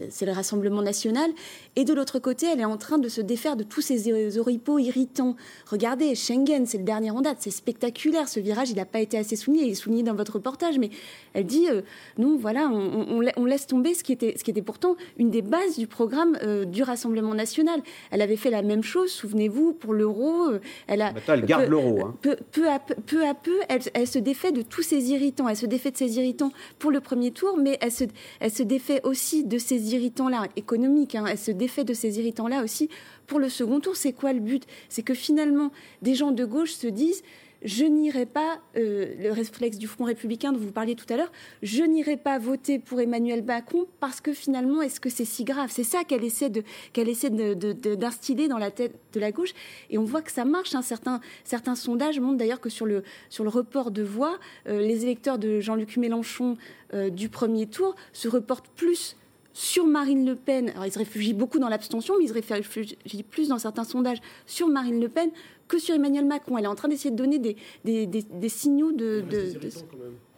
[0.09, 1.29] c'est le Rassemblement national.
[1.75, 4.79] Et de l'autre côté, elle est en train de se défaire de tous ces oripeaux
[4.79, 5.35] irritants.
[5.69, 8.27] Regardez, Schengen, c'est le dernier en date, c'est spectaculaire.
[8.27, 10.89] Ce virage, il n'a pas été assez souligné, il est souligné dans votre reportage, mais
[11.33, 11.81] elle dit, euh,
[12.17, 15.77] non, voilà, on, laisse tomber ce qui, était, ce qui était pourtant une des bases
[15.77, 17.81] du programme euh, du Rassemblement national.
[18.11, 20.51] Elle avait fait la même chose, souvenez-vous, pour l'euro.
[20.87, 22.05] elle, a, elle garde l'euro.
[22.05, 22.15] Hein.
[22.21, 25.47] Peu, peu, à peu, peu, à peu elle, elle se défait de tous ces irritants.
[25.47, 28.05] Elle se défait de ces irritants pour le premier tour, mais elle se
[28.39, 31.25] elle se défait aussi de ces irritants-là, économiques, hein.
[31.27, 32.89] elle se défait de ces irritants-là aussi
[33.27, 33.95] pour le second tour.
[33.95, 34.63] C'est quoi le but?
[34.89, 37.23] C'est que finalement, des gens de gauche se disent
[37.63, 41.31] je n'irai pas, euh, le réflexe du Front républicain dont vous parliez tout à l'heure,
[41.61, 45.69] je n'irai pas voter pour Emmanuel Macron parce que finalement, est-ce que c'est si grave?
[45.71, 49.53] C'est ça qu'elle essaie de qu'elle essaie d'instiller dans la tête de la gauche,
[49.89, 50.75] et on voit que ça marche.
[50.75, 50.81] Hein.
[50.81, 54.37] Certains, certains sondages montrent d'ailleurs que sur le sur le report de voix,
[54.67, 56.57] euh, les électeurs de Jean-Luc Mélenchon
[56.93, 59.15] euh, du premier tour se reportent plus
[59.53, 60.69] sur Marine Le Pen.
[60.71, 64.17] Alors, ils se réfugient beaucoup dans l'abstention, mais ils se réfugient plus dans certains sondages
[64.47, 65.29] sur Marine Le Pen
[65.73, 66.57] que sur Emmanuel Macron.
[66.57, 69.23] Elle est en train d'essayer de donner des, des, des, signaux de.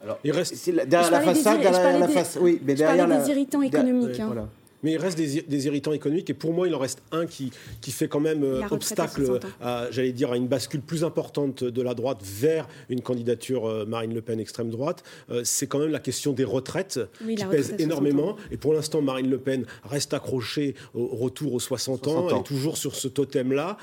[0.03, 2.37] Alors, il reste derrière la façade, derrière la face.
[2.39, 4.19] Oui, mais derrière des irritants économiques.
[4.19, 4.27] Hein.
[4.27, 4.49] Voilà.
[4.85, 6.29] Mais il reste des, irritants économiques.
[6.29, 9.87] Et pour moi, il en reste un qui, qui fait quand même euh, obstacle, à,
[9.89, 14.13] j'allais dire, à une bascule plus importante de la droite vers une candidature euh, Marine
[14.13, 15.03] Le Pen extrême droite.
[15.31, 18.35] Euh, c'est quand même la question des retraites qui pèse énormément.
[18.51, 22.77] Et pour l'instant, Marine Le Pen reste accrochée au retour aux 60, ans, et toujours
[22.77, 23.77] sur ce totem-là.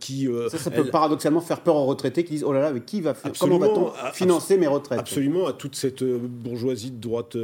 [0.00, 3.00] qui, ça, peut paradoxalement faire peur aux retraités qui disent Oh là là, mais qui
[3.00, 4.98] va comment va-t-on financer mes retraites?
[4.98, 7.36] Absolument, à toute cette bourgeoisie de droite,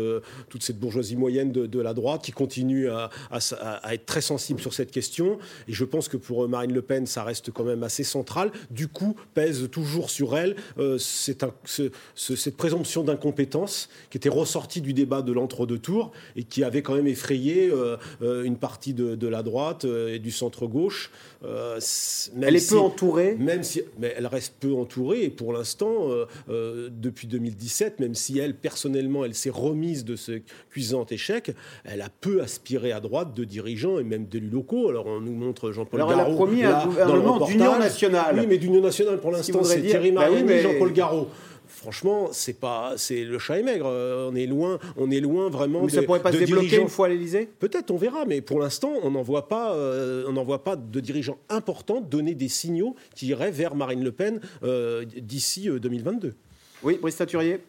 [0.49, 4.61] toute cette bourgeoisie moyenne de, de la droite qui continue continue à, être très sensible
[4.61, 5.39] sur cette question.
[5.67, 8.51] Et je pense que pour Marine Le Pen, ça reste quand même assez central.
[8.71, 10.57] Du coup, pèse toujours sur elle
[10.99, 16.95] cette présomption d'incompétence qui était ressortie du débat de l'entre-deux tours et qui avait quand
[16.95, 17.71] même effrayé
[18.21, 21.11] une partie de, la droite et du centre-gauche.
[21.43, 23.37] elle est peu entourée?
[23.39, 25.25] Même si, mais elle reste peu entourée.
[25.25, 26.09] Et pour l'instant,
[26.49, 31.53] depuis 2017, même si elle, personnellement, elle s'est remise de ce cuisant échec,
[31.85, 34.89] elle a peu aspiré à droite de dirigeants et même d'élus locaux.
[34.89, 36.13] Alors on nous montre Jean-Paul Garot.
[36.13, 38.37] Alors elle a promis un gouvernement d'union nationale.
[38.39, 41.29] Oui, mais d'union nationale pour l'instant, c'est Thierry bah Mariani, et Jean-Paul Garot
[41.79, 43.87] franchement, c'est pas, c'est le chat est maigre.
[43.87, 45.83] On est loin, on est loin vraiment.
[45.83, 47.49] Mais ça pourrait pas se débloquer une fois à l'Élysée?
[47.59, 48.25] Peut-être, on verra.
[48.25, 52.01] Mais pour l'instant, on n'en voit pas, euh, on n'en voit pas de dirigeants importants
[52.01, 56.29] donner des signaux qui iraient vers Marine Le Pen euh, d'ici 2022.
[56.29, 56.33] Euh,
[56.83, 57.61] oui, Brice Taturier.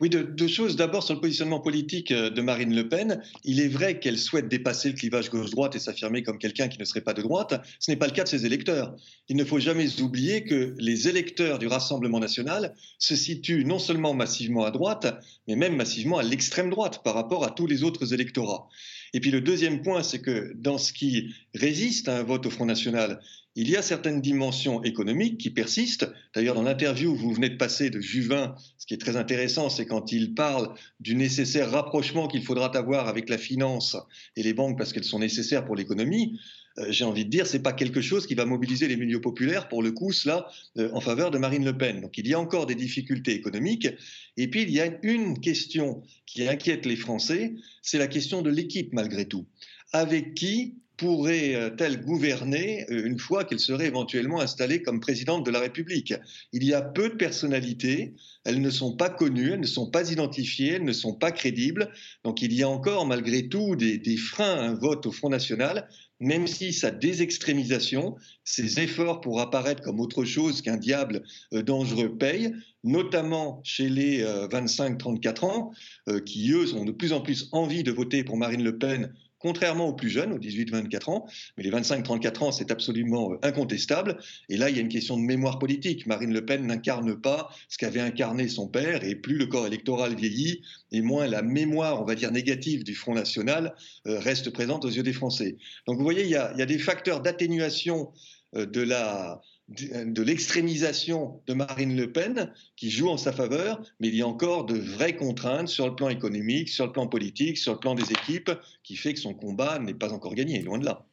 [0.00, 0.76] Oui, deux, choses.
[0.76, 4.48] D'abord, sur le positionnement politique euh, de Marine Le Pen, il est vrai qu'elle souhaite
[4.48, 7.60] dépasser le clivage gauche-droite et s'affirmer comme quelqu'un qui ne serait pas de droite.
[7.80, 8.94] Ce n'est pas le cas de ses électeurs.
[9.28, 14.14] Il ne faut jamais oublier que les électeurs du Rassemblement national se situent non seulement
[14.14, 18.14] massivement à droite, mais même massivement à l'extrême droite par rapport à tous les autres
[18.14, 18.68] électorats.
[19.14, 22.50] Et puis le deuxième point, c'est que dans ce qui résiste à un vote au
[22.50, 23.20] Front National,
[23.60, 26.08] il y a certaines dimensions économiques qui persistent.
[26.32, 29.68] D'ailleurs, dans l'interview que vous venez de passer de Juvin, ce qui est très intéressant,
[29.68, 33.96] c'est quand il parle du nécessaire rapprochement qu'il faudra avoir avec la finance
[34.36, 36.38] et les banques parce qu'elles sont nécessaires pour l'économie.
[36.78, 39.68] Euh, j'ai envie de dire, c'est pas quelque chose qui va mobiliser les milieux populaires,
[39.68, 40.46] pour le coup, cela,
[40.76, 42.00] euh, en faveur de Marine Le Pen.
[42.00, 43.88] Donc il y a encore des difficultés économiques.
[44.36, 48.50] Et puis il y a une question qui inquiète les Français, c'est la question de
[48.50, 49.46] l'équipe, malgré tout.
[49.92, 55.60] Avec qui pourrait-elle gouverner euh, une fois qu'elle serait éventuellement installée comme présidente de la
[55.60, 56.12] République
[56.52, 60.10] Il y a peu de personnalités, elles ne sont pas connues, elles ne sont pas
[60.10, 61.90] identifiées, elles ne sont pas crédibles.
[62.24, 65.88] Donc il y a encore malgré tout des, freins à un vote au Front National
[66.20, 71.22] même si sa désextrémisation, ses efforts pour apparaître comme autre chose qu'un diable
[71.52, 75.72] euh, dangereux payent, notamment chez les 25-34 euh, ans,
[76.08, 79.12] euh, qui eux ont de plus en plus envie de voter pour Marine Le Pen
[79.38, 81.26] contrairement aux plus jeunes, aux 18-24 ans.
[81.56, 84.18] Mais les 25-34 ans, c'est absolument euh, incontestable.
[84.48, 86.06] Et là, il y a une question de mémoire politique.
[86.06, 90.14] Marine Le Pen n'incarne pas ce qu'avait incarné son père, et plus le corps électoral
[90.14, 90.62] vieillit,
[90.92, 93.74] et moins la mémoire, on va dire, négative du Front National
[94.06, 95.56] euh, reste présente aux yeux des Français.
[95.86, 98.12] Donc vous voyez, il y a, des facteurs d'atténuation
[98.56, 104.08] euh, de la de l'extrémisation de Marine Le Pen qui joue en sa faveur, mais
[104.08, 107.58] il y a encore de vraies contraintes sur le plan économique, sur le plan politique,
[107.58, 108.50] sur le plan des équipes,
[108.82, 111.04] qui fait que son combat n'est pas encore gagné, loin de là.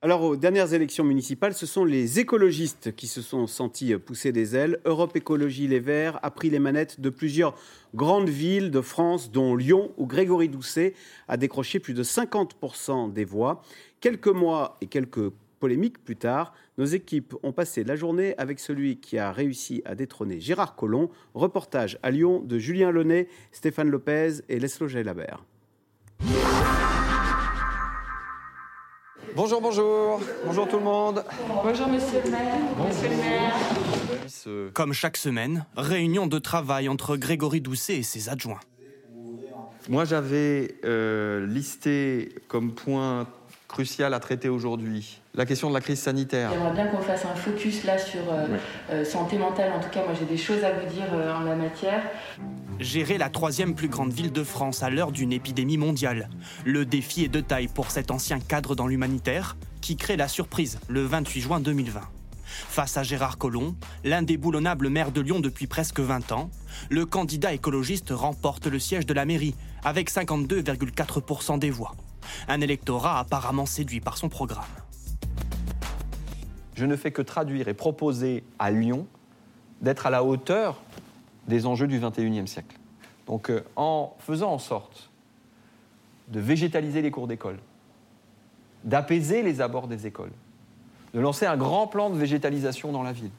[0.00, 4.54] Alors, aux dernières élections municipales, ce sont les écologistes qui se sont sentis pousser des
[4.54, 4.78] ailes.
[4.84, 7.56] Europe Écologie Les Verts a pris les manettes de plusieurs
[7.96, 10.94] grandes villes de France, dont Lyon, où Grégory Doucet
[11.26, 13.60] a décroché plus de 50% des voix.
[14.00, 18.98] Quelques mois et quelques polémiques plus tard, nos équipes ont passé la journée avec celui
[18.98, 21.10] qui a réussi à détrôner Gérard Collomb.
[21.34, 25.44] Reportage à Lyon de Julien Launay, Stéphane Lopez et Leslo Labert.
[29.36, 30.20] Bonjour, bonjour.
[30.46, 31.24] Bonjour tout le monde.
[31.62, 32.56] Bonjour monsieur le maire.
[32.88, 34.72] Monsieur le maire.
[34.72, 38.60] Comme chaque semaine, réunion de travail entre Grégory Doucet et ses adjoints.
[39.88, 43.26] Moi j'avais euh, listé comme point
[43.68, 46.50] crucial à traiter aujourd'hui la question de la crise sanitaire.
[46.52, 48.46] J'aimerais bien qu'on fasse un focus là sur euh,
[48.90, 49.72] euh, santé mentale.
[49.72, 52.02] En tout cas, moi j'ai des choses à vous dire euh, en la matière.
[52.80, 56.28] Gérer la troisième plus grande ville de France à l'heure d'une épidémie mondiale.
[56.64, 60.80] Le défi est de taille pour cet ancien cadre dans l'humanitaire qui crée la surprise
[60.88, 62.00] le 28 juin 2020.
[62.44, 66.50] Face à Gérard Collomb, l'indéboulonnable maire de Lyon depuis presque 20 ans,
[66.90, 71.94] le candidat écologiste remporte le siège de la mairie avec 52,4% des voix.
[72.48, 74.64] Un électorat apparemment séduit par son programme
[76.78, 79.08] je ne fais que traduire et proposer à Lyon
[79.80, 80.80] d'être à la hauteur
[81.48, 82.76] des enjeux du XXIe siècle.
[83.26, 85.10] Donc euh, en faisant en sorte
[86.28, 87.58] de végétaliser les cours d'école,
[88.84, 90.30] d'apaiser les abords des écoles,
[91.14, 93.32] de lancer un grand plan de végétalisation dans la ville,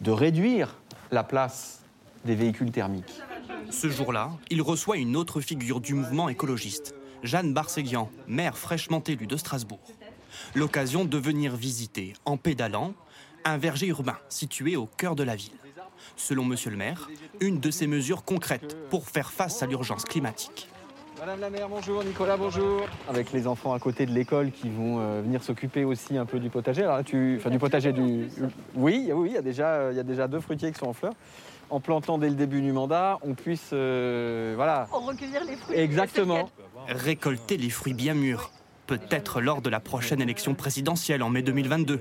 [0.00, 0.76] de réduire
[1.10, 1.82] la place
[2.24, 3.20] des véhicules thermiques.
[3.70, 9.26] Ce jour-là, il reçoit une autre figure du mouvement écologiste, Jeanne Barséguian, maire fraîchement élue
[9.26, 9.80] de Strasbourg
[10.54, 12.94] l'occasion de venir visiter, en pédalant,
[13.44, 15.52] un verger urbain situé au cœur de la ville.
[16.16, 17.08] Selon Monsieur le maire,
[17.40, 20.68] une de ces mesures concrètes pour faire face à l'urgence climatique.
[21.18, 22.04] Madame la maire, bonjour.
[22.04, 22.82] Nicolas, bonjour.
[23.08, 26.38] Avec les enfants à côté de l'école qui vont euh, venir s'occuper aussi un peu
[26.38, 26.84] du potager.
[26.84, 27.38] Alors, tu...
[27.38, 28.28] Enfin, du potager du.
[28.76, 30.92] Oui, oui, il y, a déjà, il y a déjà deux fruitiers qui sont en
[30.92, 31.14] fleurs.
[31.70, 33.70] En plantant dès le début du mandat, on puisse.
[33.72, 34.86] Euh, voilà.
[34.92, 35.76] En recueillir les fruits.
[35.76, 36.50] Exactement.
[36.86, 38.52] récolter les fruits bien mûrs,
[38.88, 42.00] peut-être lors de la prochaine élection présidentielle en mai 2022.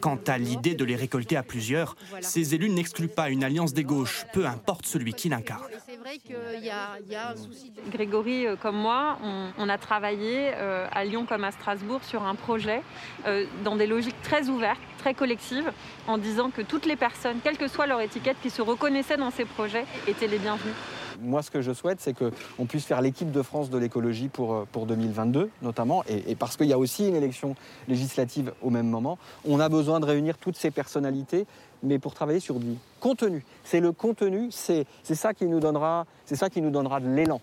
[0.00, 3.82] Quant à l'idée de les récolter à plusieurs, ces élus n'excluent pas une alliance des
[3.82, 5.64] gauches, peu importe celui qui l'incarne.
[5.84, 7.72] C'est vrai qu'il y, a un souci.
[7.90, 9.18] Grégory, comme moi,
[9.58, 12.82] on, a travaillé euh, à Lyon comme à Strasbourg sur un projet
[13.26, 15.72] euh, dans des logiques très ouvertes, très collectives,
[16.06, 19.32] en disant que toutes les personnes, quelle que soit leur étiquette, qui se reconnaissaient dans
[19.32, 20.74] ces projets, étaient les bienvenues
[21.20, 24.54] moi, ce que je souhaite, c'est qu'on puisse faire l'équipe de France de l'écologie pour,
[24.54, 27.54] euh, pour 2022, notamment, et, parce qu'il y a aussi une élection
[27.88, 29.18] législative au même moment.
[29.44, 31.46] On a besoin de réunir toutes ces personnalités,
[31.82, 33.44] mais pour travailler sur du contenu.
[33.64, 37.40] C'est le contenu, c'est ça qui nous donnera, de l'élan.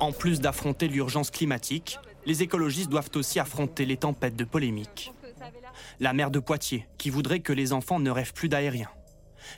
[0.00, 5.12] En plus d'affronter l'urgence climatique, les écologistes doivent aussi affronter les tempêtes de polémique.
[6.00, 8.88] La maire de Poitiers, qui voudrait que les enfants ne rêvent plus d'aérien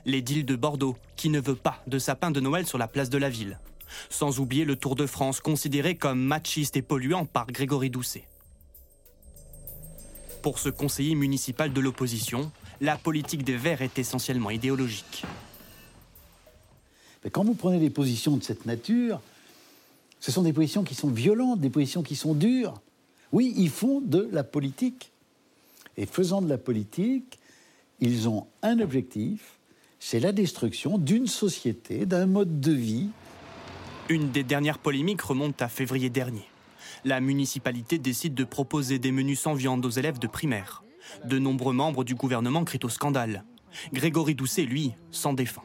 [0.04, 3.18] l'édile de Bordeaux, qui ne veut pas de sapin de Noël sur la place de
[3.18, 3.58] la ville.
[4.10, 8.26] Sans oublier le Tour de France considéré comme machiste et polluant par Grégory Doucet.
[10.42, 15.24] Pour ce conseiller municipal de l'opposition, la politique des Verts est essentiellement idéologique.
[17.32, 19.20] quand vous prenez des positions de cette nature,
[20.20, 22.74] ce sont des positions qui sont violentes, des positions qui sont dures.
[23.32, 25.12] Oui, ils font de la politique.
[25.96, 27.38] Et faisant de la politique,
[28.00, 29.53] ils ont un objectif,
[30.06, 33.08] c'est la destruction d'une société, d'un mode de vie.
[34.10, 36.46] Une des dernières polémiques remonte à février dernier.
[37.06, 40.84] La municipalité décide de proposer des menus sans viande aux élèves de primaire.
[41.24, 43.44] De nombreux membres du gouvernement crient au scandale.
[43.94, 45.64] Grégory Doucet, lui, s'en défend.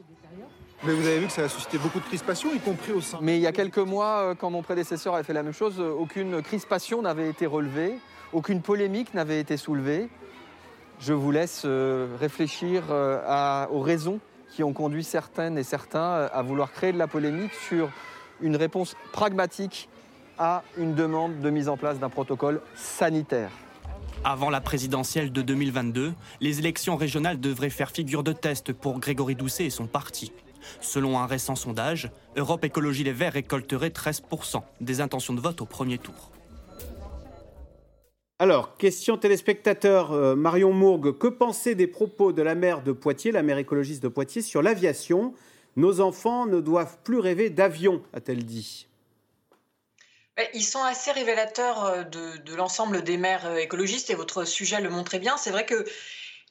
[0.86, 3.20] Mais vous avez vu que ça a suscité beaucoup de crispation, y compris au sein.
[3.22, 5.76] Mais il y a quelques mois, euh, quand mon prédécesseur avait fait la même chose,
[5.80, 8.00] euh, aucune crispation n'avait été relevée,
[8.32, 10.08] aucune polémique n'avait été soulevée.
[11.02, 12.84] Je vous laisse euh, réfléchir
[13.70, 14.22] aux raisons
[14.60, 17.90] qui ont conduit certaines et certains euh, à vouloir créer de la polémique sur
[18.42, 19.88] une réponse pragmatique
[20.38, 23.52] à une demande de mise en place d'un protocole sanitaire.
[24.26, 29.36] Avant la présidentielle de 2022, les élections régionales devraient faire figure de test pour Grégory
[29.36, 30.34] Doucet et son parti.
[30.82, 35.66] Selon un récent sondage, Europe Écologie Les Verts récolterait 13% des intentions de vote au
[35.66, 36.32] premier tour.
[38.42, 41.18] Alors, question téléspectateur euh, Marion Mourgue.
[41.18, 44.62] Que penser des propos de la maire de Poitiers, la maire écologiste de Poitiers, sur
[44.62, 45.34] l'aviation?
[45.76, 48.88] Nos enfants ne doivent plus rêver d'avion, a-t-elle dit.
[50.54, 54.90] Ils sont assez révélateurs euh, de, l'ensemble des maires euh, écologistes et votre sujet le
[54.90, 55.36] montrait bien.
[55.36, 55.86] C'est vrai que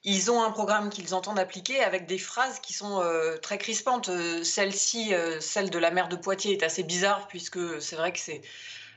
[0.05, 3.03] ils ont un programme qu'ils entendent appliquer avec des phrases qui sont
[3.43, 4.09] très crispantes.
[4.45, 8.41] Celle-ci, celle de la maire de Poitiers, est assez bizarre puisque c'est vrai que c'est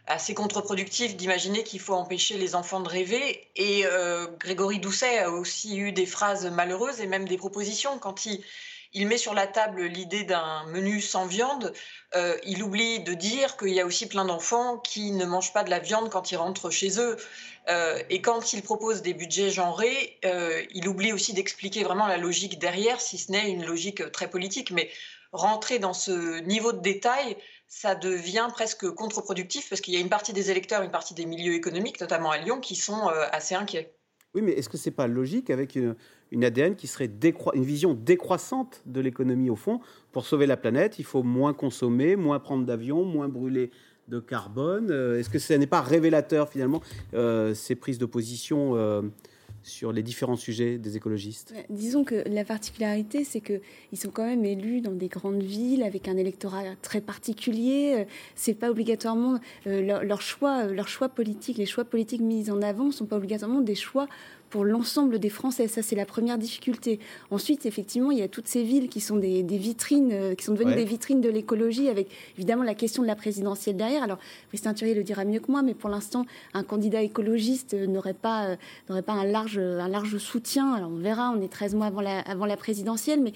[0.07, 3.47] assez contre-productif d'imaginer qu'il faut empêcher les enfants de rêver.
[3.55, 7.99] Et euh, Grégory Doucet a aussi eu des phrases malheureuses et même des propositions.
[7.99, 11.73] Quand il, met sur la table l'idée d'un menu sans viande,
[12.15, 15.63] euh, il oublie de dire qu'il y a aussi plein d'enfants qui ne mangent pas
[15.63, 17.15] de la viande quand ils rentrent chez eux.
[17.69, 20.19] Euh, et quand il propose des budgets genrés,
[20.73, 24.71] il oublie aussi d'expliquer vraiment la logique derrière, si ce n'est une logique très politique.
[24.71, 24.89] Mais
[25.31, 27.37] rentrer dans ce niveau de détail,
[27.71, 31.25] ça devient presque contre-productif parce qu'il y a une partie des électeurs, une partie des
[31.25, 33.95] milieux économiques, notamment à Lyon, qui sont euh, assez inquiets.
[34.35, 35.95] Oui, mais est-ce que ce n'est pas logique avec une,
[36.43, 37.09] ADN qui serait
[37.53, 39.79] une vision décroissante de l'économie au fond?
[40.11, 43.71] Pour sauver la planète, il faut moins consommer, moins prendre d'avion, moins brûler
[44.09, 44.91] de carbone.
[44.91, 46.81] Euh, est-ce que ce n'est pas révélateur finalement
[47.13, 48.75] euh, ces prises de position
[49.63, 53.61] sur les différents sujets des écologistes Disons que la particularité, c'est qu'ils
[53.97, 57.95] sont quand même élus dans des grandes villes avec un électorat très particulier.
[57.97, 58.05] Euh,
[58.35, 62.61] c'est pas obligatoirement euh, leur, choix, euh, leur choix politique, les choix politiques mis en
[62.61, 64.07] avant sont pas obligatoirement des choix
[64.51, 65.67] pour l'ensemble des Français.
[65.67, 66.99] Ça, c'est la première difficulté.
[67.31, 70.53] Ensuite, effectivement, il y a toutes ces villes qui sont des, vitrines, euh, qui sont
[70.53, 74.03] devenues des vitrines de l'écologie, avec évidemment la question de la présidentielle derrière.
[74.03, 78.13] Alors, Christian Thurier le dira mieux que moi, mais pour l'instant, un candidat écologiste n'aurait
[78.13, 78.55] pas, euh,
[78.89, 80.73] n'aurait pas un large, un large soutien.
[80.73, 83.31] Alors, on verra, on est 13 mois avant la, avant la présidentielle, mais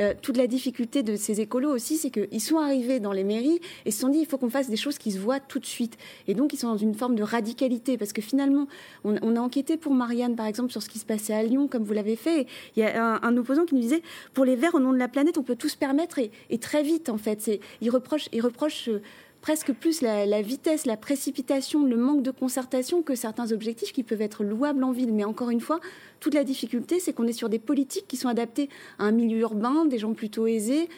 [0.00, 3.60] euh, toute la difficulté de ces écolos aussi, c'est qu'ils sont arrivés dans les mairies
[3.84, 5.66] et se sont dit il faut qu'on fasse des choses qui se voient tout de
[5.66, 5.96] suite.
[6.26, 8.66] Et donc, ils sont dans une forme de radicalité, parce que finalement,
[9.04, 11.42] on, on a enquêté pour Marianne, par exemple, exemple, sur ce qui se passait à
[11.42, 12.46] Lyon, comme vous l'avez fait.
[12.76, 14.02] Il y a un, opposant qui nous disait,
[14.34, 16.82] pour les Verts, au nom de la planète, on peut tout se permettre et, très
[16.82, 17.60] vite, en fait.
[17.80, 19.02] Il reproche, il reproche euh,
[19.40, 24.22] presque plus la, vitesse, la précipitation, le manque de concertation que certains objectifs qui peuvent
[24.22, 25.12] être louables en ville.
[25.12, 25.78] Mais encore une fois,
[26.20, 29.38] toute la difficulté, c'est qu'on est sur des politiques qui sont adaptées à un milieu
[29.38, 30.88] urbain, des gens plutôt aisés.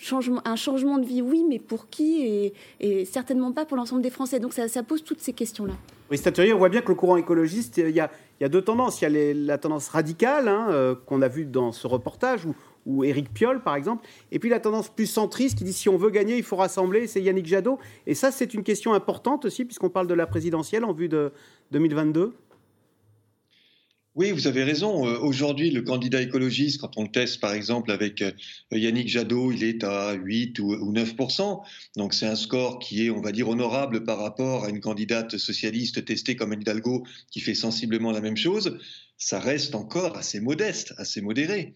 [0.00, 4.10] Changement, un changement de vie, oui, mais pour qui et, certainement pas pour l'ensemble des
[4.10, 4.40] Français.
[4.40, 5.74] Donc ça, pose toutes ces questions-là.
[6.10, 6.18] Oui,
[6.52, 8.10] on voit bien que le courant écologiste, il y a,
[8.42, 9.00] il y a deux tendances.
[9.00, 12.56] Il y a la tendance radicale hein, euh, qu'on a vue dans ce reportage où,
[12.86, 14.04] ou Éric Piolle, par exemple.
[14.32, 17.06] Et puis la tendance plus centriste qui dit si on veut gagner, il faut rassembler,
[17.06, 17.78] c'est Yannick Jadot.
[18.04, 21.30] Et ça, c'est une question importante aussi, puisqu'on parle de la présidentielle en vue de
[21.70, 22.32] 2022.
[24.14, 25.06] Oui, vous avez raison.
[25.06, 28.30] Euh, aujourd'hui, le candidat écologiste, quand on le teste par exemple avec euh,
[28.70, 31.62] Yannick Jadot, il est à 8 ou 9%
[31.96, 35.38] Donc c'est un score qui est, on va dire, honorable par rapport à une candidate
[35.38, 38.78] socialiste testée comme Hidalgo qui fait sensiblement la même chose.
[39.16, 41.72] Ça reste encore assez modeste, assez modéré.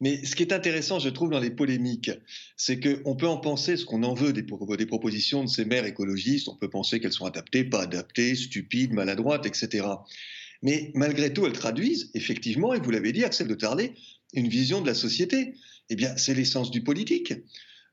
[0.00, 2.10] Mais ce qui est intéressant, je trouve, dans les polémiques,
[2.56, 5.84] c'est qu'on peut en penser ce qu'on en veut des, des, propositions de ces maires
[5.84, 6.48] écologistes.
[6.48, 9.84] On peut penser qu'elles sont adaptées, pas adaptées, stupides, maladroites, etc.
[10.64, 13.92] Mais malgré tout, elles traduisent effectivement, et vous l'avez dit, Axel de Tarlet,
[14.32, 15.54] une vision de la société.
[15.90, 17.34] Eh bien, c'est l'essence du politique.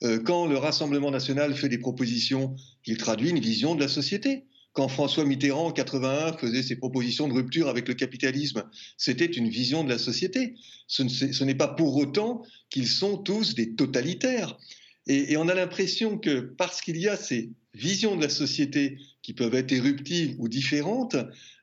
[0.04, 2.56] Euh, quand le Rassemblement national fait des propositions,
[2.86, 4.46] il traduit une vision de la société.
[4.72, 8.64] Quand François Mitterrand, en 81, faisait ses propositions de rupture avec le capitalisme,
[8.96, 10.56] c'était une vision de la société.
[10.88, 14.58] Ce n'est pas pour autant qu'ils sont tous des totalitaires.
[15.08, 18.98] Et, et on a l'impression que parce qu'il y a ces visions de la société
[19.22, 21.16] qui peuvent être éruptives ou différentes,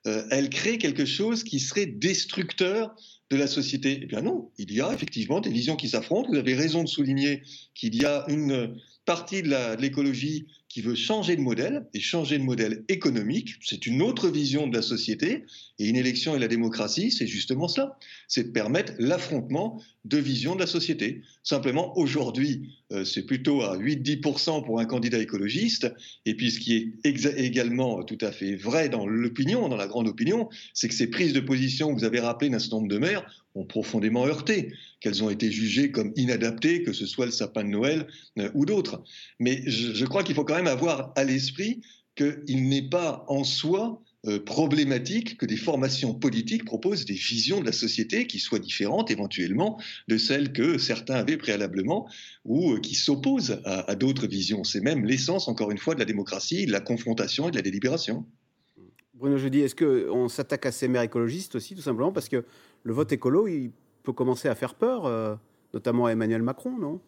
[0.07, 2.95] euh, elle crée quelque chose qui serait destructeur
[3.31, 4.01] de la société.
[4.03, 6.31] Eh bien non, il y a effectivement des visions qui s'affrontent.
[6.31, 7.43] Vous avez raison de souligner
[7.75, 10.47] qu'il y a une partie de l'écologie
[10.79, 13.57] qui veut changer de modèle et changer de modèle économique.
[13.63, 15.43] C'est une autre vision de la société.
[15.81, 17.99] Et une élection et la démocratie, c'est justement cela.
[18.29, 21.23] C'est permettre l'affrontement de visions de la société.
[21.43, 25.93] Simplement, aujourd'hui, euh, c'est plutôt à 8-10% pour un candidat écologiste.
[26.27, 30.07] Et puis, ce qui est également tout à fait vrai dans l'opinion, dans la grande
[30.07, 33.27] opinion, c'est que ces prises de position vous avez rappelées d'un certain nombre de maires
[33.65, 38.07] profondément heurté, qu'elles ont été jugées comme inadaptées, que ce soit le sapin de Noël
[38.39, 39.03] euh, ou d'autres.
[39.39, 41.81] Mais je, crois qu'il faut quand même avoir à l'esprit
[42.17, 47.67] qu'il n'est pas en soi euh, problématique que des formations politiques proposent des visions de
[47.67, 52.09] la société qui soient différentes éventuellement de celles que certains avaient préalablement
[52.45, 54.65] ou euh, qui s'opposent à, à d'autres visions.
[54.65, 57.63] C'est même l'essence, encore une fois, de la démocratie, de la confrontation et de la
[57.63, 58.27] délibération.
[59.19, 62.45] Bruno Jeudi, est-ce qu'on s'attaque à ces maires écologistes aussi, tout simplement parce que
[62.83, 63.73] le vote écolo, il
[64.03, 65.35] peut commencer à faire peur, euh,
[65.75, 67.01] notamment à Emmanuel Macron, non?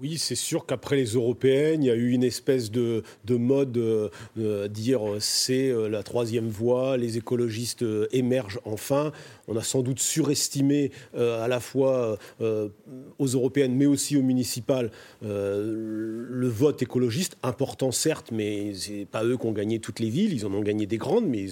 [0.00, 4.08] Oui, c'est sûr qu'après les européennes, il y a eu une espèce de, mode euh,
[4.38, 9.12] euh, dire c'est la troisième voie, les écologistes émergent enfin.
[9.46, 14.90] On a sans doute surestimé à la fois aux européennes mais aussi aux municipales
[15.22, 20.32] le vote écologiste, important certes, mais c'est pas eux qui ont gagné toutes les villes,
[20.32, 21.46] ils en ont gagné des grandes, mais,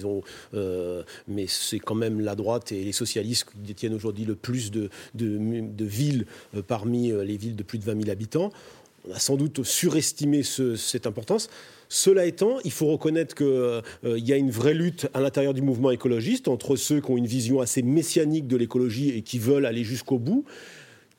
[1.27, 4.89] mais c'est quand même la droite et les socialistes qui détiennent aujourd'hui le plus de,
[5.13, 6.25] de villes
[6.67, 8.38] parmi les villes de plus de 20 000 habitants.
[9.07, 11.49] On a sans doute surestimé cette importance.
[11.89, 15.63] Cela étant, il faut reconnaître qu'il euh, y a une vraie lutte à l'intérieur du
[15.63, 19.65] mouvement écologiste entre ceux qui ont une vision assez messianique de l'écologie et qui veulent
[19.65, 20.45] aller jusqu'au bout,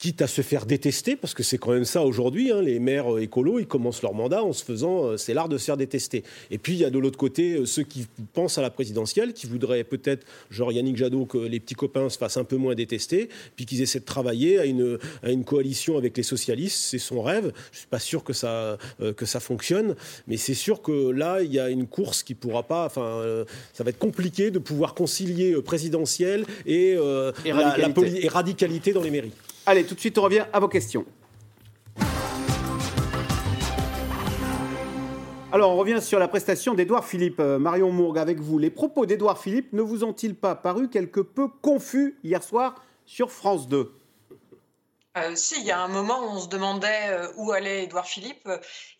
[0.00, 3.14] quitte à se faire détester, parce que c'est quand même ça aujourd'hui, hein, les maires
[3.14, 5.76] euh, écolos, ils commencent leur mandat en se faisant, euh, c'est l'art de se faire
[5.76, 6.24] détester.
[6.50, 9.34] Et puis il y a de l'autre côté euh, ceux qui pensent à la présidentielle,
[9.34, 12.74] qui voudraient peut-être, genre Yannick Jadot, que les petits copains se fassent un peu moins
[12.74, 16.98] détester, puis qu'ils essaient de travailler à une, à une coalition avec les socialistes, c'est
[16.98, 17.52] son rêve.
[17.70, 18.78] Je suis pas sûr que ça,
[19.16, 19.96] que ça fonctionne,
[20.26, 23.44] mais c'est sûr que là, il y a une course qui pourra pas, enfin,
[23.74, 26.92] ça va être compliqué de pouvoir concilier présidentielle et,
[27.44, 28.24] et, radicalité.
[28.24, 29.32] et radicalité dans les mairies.
[29.70, 31.04] Allez, tout de suite, on revient à vos questions.
[35.52, 37.38] Alors, on revient sur la prestation d'Edouard Philippe.
[37.38, 38.58] Euh, Marion Mourgue, avec vous.
[38.58, 43.30] Les propos d'Edouard Philippe ne vous ont-ils pas paru quelque peu confus hier soir sur
[43.30, 43.92] France 2
[45.18, 48.06] euh, si, il y a un moment où on se demandait euh, où allait Édouard
[48.06, 48.48] Philippe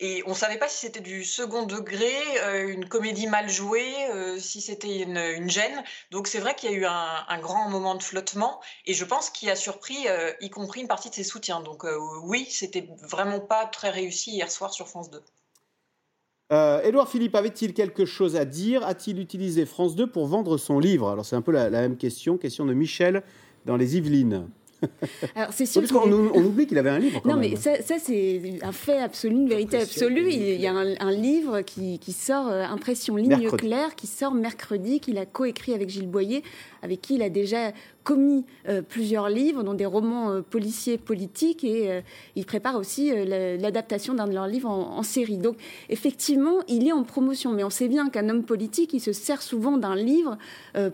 [0.01, 2.11] et on ne savait pas si c'était du second degré,
[2.43, 3.93] euh, une comédie mal jouée,
[4.37, 5.83] si c'était une, gêne.
[6.11, 9.29] Donc c'est vrai qu'il y a eu un, grand moment de flottement et je pense
[9.29, 10.05] qu'il a surpris,
[10.41, 11.61] y compris une partie de ses soutiens.
[11.61, 11.85] Donc
[12.23, 15.21] oui, c'était vraiment pas très réussi hier soir sur France 2.
[16.83, 18.85] Édouard Philippe avait-il quelque chose à dire?
[18.85, 21.09] A-t-il utilisé France 2 pour vendre son livre?
[21.09, 23.23] Alors c'est un peu la même question, question de Michel
[23.65, 24.49] dans les Yvelines.
[25.35, 25.81] Alors c'est sûr.
[25.81, 27.21] Parce qu'on on oublie qu'il avait un livre.
[27.25, 30.29] non, mais ça, c'est un fait absolu, une vérité absolue.
[30.31, 35.17] Il y a un, livre qui, sort, euh, Impression ligne claire, qui sort mercredi, qu'il
[35.17, 36.43] a coécrit avec Gilles Boyer,
[36.81, 37.71] avec qui il a déjà
[38.03, 42.01] commis euh, plusieurs livres, dont des romans euh, policiers politiques, et euh,
[42.35, 45.37] il prépare aussi l'adaptation d'un de leurs livres en, série.
[45.37, 45.57] Donc,
[45.89, 49.41] effectivement, il est en promotion, mais on sait bien qu'un homme politique, il se sert
[49.41, 50.37] souvent d'un livre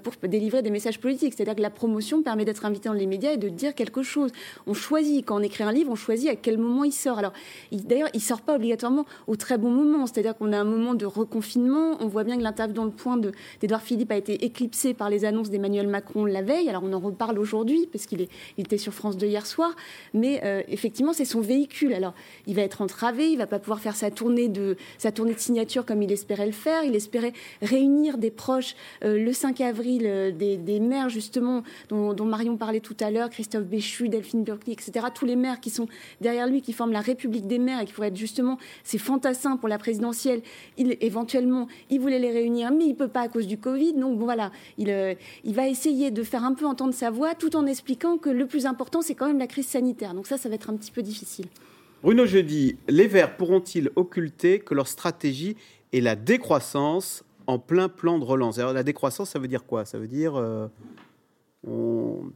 [0.03, 1.33] pour délivrer des messages politiques.
[1.35, 4.31] C'est-à-dire que la promotion permet d'être invité dans les médias et de dire quelque chose.
[4.65, 7.19] On choisit, quand on écrit un livre, on choisit à quel moment il sort.
[7.19, 7.33] Alors,
[7.71, 10.07] d'ailleurs, il sort pas obligatoirement au très bon moment.
[10.07, 11.97] C'est-à-dire qu'on a un moment de reconfinement.
[11.99, 15.25] On voit bien que l'interview dans le point d'Edouard Philippe a été éclipsé par les
[15.25, 16.69] annonces d'Emmanuel Macron la veille.
[16.69, 18.27] Alors, on en reparle aujourd'hui, parce qu'il
[18.57, 19.75] était sur France 2 hier soir.
[20.13, 21.93] Mais euh, effectivement, c'est son véhicule.
[21.93, 22.13] Alors,
[22.45, 25.39] il va être entravé, il va pas pouvoir faire sa tournée de, sa tournée de
[25.39, 26.83] signature comme il espérait le faire.
[26.83, 32.57] Il espérait réunir des proches euh, le 5 avril, euh, des, maires, justement, dont, Marion
[32.57, 35.07] parlait tout à l'heure, Christophe Béchu, Delphine Burkley, etc.
[35.13, 35.87] Tous les maires qui sont
[36.21, 39.57] derrière lui, qui forment la République des maires et qui pourraient être justement ses fantassins
[39.57, 40.41] pour la présidentielle.
[40.77, 43.93] Éventuellement, il voulait les réunir, mais il peut pas à cause du Covid.
[43.93, 47.55] Donc, bon, voilà, il, il va essayer de faire un peu entendre sa voix tout
[47.55, 50.13] en expliquant que le plus important, c'est quand même la crise sanitaire.
[50.13, 51.47] Donc ça, ça va être un petit peu difficile.
[52.03, 55.57] Bruno Jeudi, les Verts pourront-ils occulter que leur stratégie
[55.93, 58.59] est la décroissance en plein plan de relance?
[58.59, 59.85] Alors, La décroissance, ça veut dire quoi?
[59.85, 60.67] Ça veut dire euh,
[61.65, 62.31] on,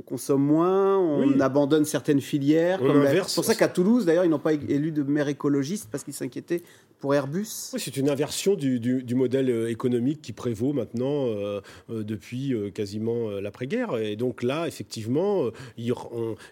[0.00, 2.80] consomme moins, on abandonne certaines filières.
[3.26, 6.14] C'est pour ça qu'à Toulouse, d'ailleurs, ils n'ont pas élu de maire écologiste parce qu'ils
[6.14, 6.62] s'inquiétaient
[7.02, 11.60] pour Airbus Oui, c'est une inversion du, du, modèle euh, économique qui prévaut maintenant euh,
[11.90, 13.98] euh, depuis quasiment l'après-guerre.
[13.98, 15.92] Et donc là, effectivement, ils,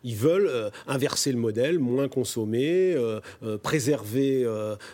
[0.03, 0.51] ils, veulent
[0.89, 2.97] inverser le modèle, moins consommer,
[3.63, 4.45] préserver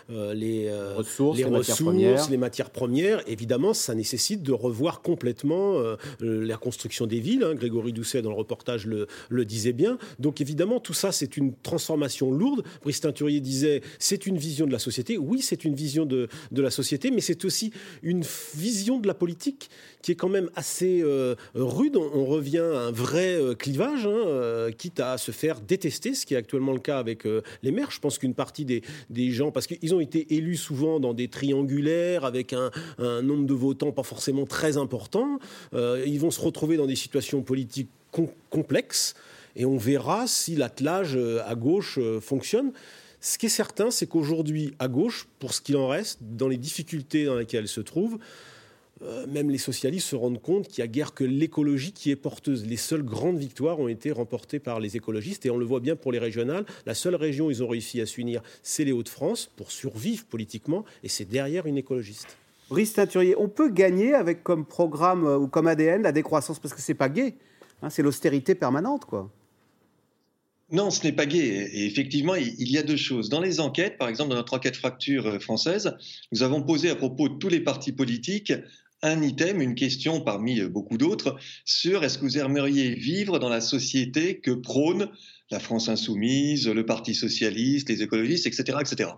[0.09, 2.29] les ressources, les, les, matières premières.
[2.29, 3.23] les, matières premières.
[3.27, 5.81] Évidemment, ça nécessite de revoir complètement
[6.19, 7.43] la construction des villes.
[7.43, 7.55] Hein.
[7.55, 9.07] Grégory Doucet, dans le reportage, le,
[9.45, 9.97] disait bien.
[10.19, 12.63] Donc évidemment, tout ça, c'est une transformation lourde.
[12.81, 15.17] Brice Teinturier disait, c'est une vision de la société.
[15.17, 17.71] Oui, c'est une vision de, la société, mais c'est aussi
[18.01, 18.23] une
[18.55, 19.69] vision de la politique
[20.01, 21.97] qui est quand même assez euh, rude.
[21.97, 26.25] On, revient à un vrai euh, clivage, hein, euh, quitte à se faire détester, ce
[26.25, 27.25] qui est actuellement le cas avec
[27.63, 27.91] les maires.
[27.91, 32.25] Je pense qu'une partie des, gens, parce qu'ils ont été élus souvent dans des triangulaires,
[32.25, 32.71] avec un,
[33.21, 35.39] nombre de votants pas forcément très important,
[35.73, 37.89] ils vont se retrouver dans des situations politiques
[38.49, 39.15] complexes.
[39.55, 42.71] Et on verra si l'attelage à gauche fonctionne.
[43.19, 46.57] Ce qui est certain, c'est qu'aujourd'hui, à gauche, pour ce qu'il en reste, dans les
[46.57, 48.19] difficultés dans lesquelles elle se trouve,
[49.03, 52.15] euh, même les socialistes se rendent compte qu'il n'y a guère que l'écologie qui est
[52.15, 52.65] porteuse.
[52.65, 55.95] Les seules grandes victoires ont été remportées par les écologistes et on le voit bien
[55.95, 56.65] pour les régionales.
[56.85, 60.83] La seule région où ils ont réussi à s'unir, c'est les Hauts-de-France pour survivre politiquement
[61.03, 62.37] et c'est derrière une écologiste.
[62.69, 66.73] Brice Teinturier, on peut gagner avec comme programme euh, ou comme ADN la décroissance parce
[66.73, 67.35] que c'est pas gay.
[67.81, 69.31] Hein, c'est l'austérité permanente, quoi.
[70.69, 71.69] Non, ce n'est pas gay.
[71.73, 73.29] Et effectivement, il y a deux choses.
[73.29, 75.95] Dans les enquêtes, par exemple, dans notre enquête fracture euh, française,
[76.33, 78.51] nous avons posé à propos de tous les partis politiques
[79.01, 83.49] un item, une question parmi euh, beaucoup d'autres, sur est-ce que vous aimeriez vivre dans
[83.49, 85.09] la société que prône
[85.51, 89.11] la France insoumise, le Parti socialiste, les écologistes, etc., etc.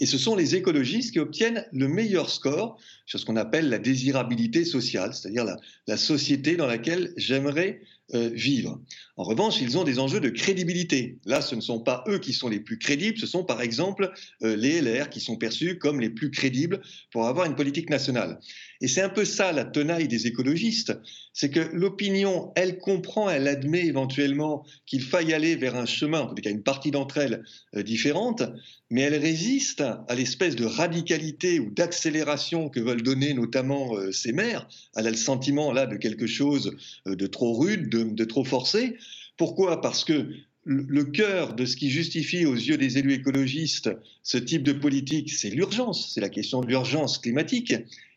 [0.00, 3.78] Et ce sont les écologistes qui obtiennent le meilleur score sur ce qu'on appelle la
[3.78, 5.44] désirabilité sociale, c'est-à-dire
[5.86, 7.80] la, société dans laquelle j'aimerais
[8.12, 8.82] euh, vivre.
[9.16, 11.16] En revanche, ils ont des enjeux de crédibilité.
[11.24, 14.12] Là, ce ne sont pas eux qui sont les plus crédibles, ce sont par exemple
[14.42, 16.82] euh, les LR qui sont perçus comme les plus crédibles
[17.12, 18.40] pour avoir une politique nationale.
[18.82, 20.92] Et c'est un peu ça la tenaille des écologistes,
[21.32, 26.34] c'est que l'opinion, elle comprend, elle admet éventuellement qu'il faille aller vers un chemin, en
[26.34, 27.42] tout cas une partie d'entre elles
[27.74, 28.42] euh, différente,
[28.90, 34.68] mais elle résiste à l'espèce de radicalité ou d'accélération que veulent donner notamment ces maires.
[34.94, 36.76] Elle a le sentiment là de quelque chose
[37.06, 38.96] de trop rude, de, trop forcé.
[39.36, 39.80] Pourquoi?
[39.80, 40.28] Parce que
[40.64, 43.90] le cœur de ce qui justifie aux yeux des élus écologistes
[44.22, 47.74] ce type de politique, c'est l'urgence, c'est la question de l'urgence climatique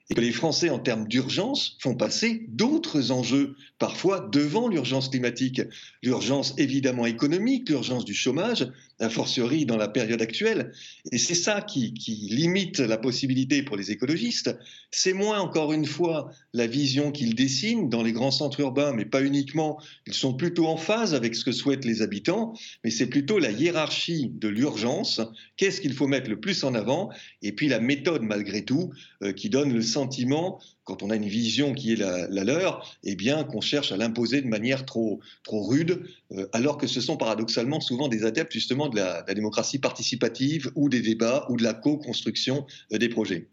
[0.09, 5.61] et que les Français, en termes d'urgence, font passer d'autres enjeux, parfois devant l'urgence climatique.
[6.01, 10.71] L'urgence évidemment économique, l'urgence du chômage, a fortiori dans la période actuelle.
[11.11, 11.93] Et c'est ça qui,
[12.29, 14.55] limite la possibilité pour les écologistes.
[14.91, 19.05] C'est moins, encore une fois, la vision qu'ils dessinent dans les grands centres urbains, mais
[19.05, 19.79] pas uniquement.
[20.07, 23.51] Ils sont plutôt en phase avec ce que souhaitent les habitants, mais c'est plutôt la
[23.51, 25.21] hiérarchie de l'urgence.
[25.57, 27.09] Qu'est-ce qu'il faut mettre le plus en avant?
[27.41, 28.91] Et puis la méthode, malgré tout,
[29.23, 33.15] euh, qui donne le sentiment quand on a une vision qui est la, leur, eh
[33.15, 37.17] bien qu'on cherche à l'imposer de manière trop, trop rude, euh, alors que ce sont
[37.17, 41.73] paradoxalement souvent des adeptes justement de la, démocratie participative ou des débats ou de la
[41.73, 43.47] co-construction euh, des projets.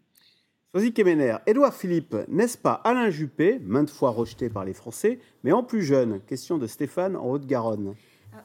[0.73, 5.53] Sosie Kemener, Édouard Philippe, n'est-ce pas Alain Juppé, maintes fois rejeté par les Français, mais
[5.53, 6.19] en plus jeune?
[6.27, 7.95] Question de Stéphane en Haute-Garonne.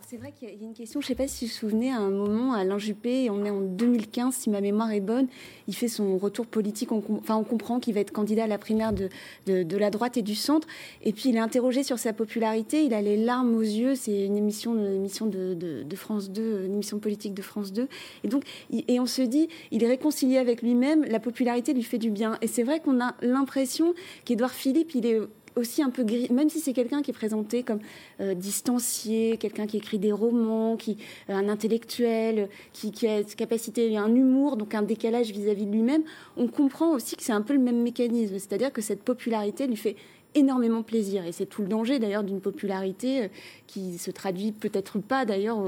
[0.06, 1.90] C'est vrai qu'il y a une question, je ne sais pas si vous vous souvenez,
[1.90, 5.26] à un moment, Alain Juppé, on est en 2015, si ma mémoire est bonne,
[5.68, 8.58] il fait son retour politique, on, enfin on comprend qu'il va être candidat à la
[8.58, 9.08] primaire de,
[9.46, 10.66] de, la droite et du centre,
[11.02, 14.26] et puis il est interrogé sur sa popularité, il a les larmes aux yeux, c'est
[14.26, 17.88] une émission, une émission de, de, France 2, une émission politique de France 2,
[18.24, 21.98] et donc, et on se dit, il est réconcilié avec lui-même, la popularité lui fait
[21.98, 25.20] du bien, et c'est vrai qu'on a l'impression qu'Édouard Philippe, il est
[25.56, 27.80] aussi un peu gris, même si c'est quelqu'un qui est présenté comme
[28.20, 30.98] euh, distancié, quelqu'un qui écrit des romans, qui
[31.28, 35.72] euh, un intellectuel, qui, qui, a une capacité, un humour, donc un décalage vis-à-vis de
[35.72, 36.02] lui-même,
[36.36, 39.76] on comprend aussi que c'est un peu le même mécanisme, c'est-à-dire que cette popularité lui
[39.76, 39.96] fait
[40.34, 41.24] énormément plaisir.
[41.26, 43.28] Et c'est tout le danger d'ailleurs d'une popularité euh,
[43.66, 45.58] qui se traduit peut-être pas d'ailleurs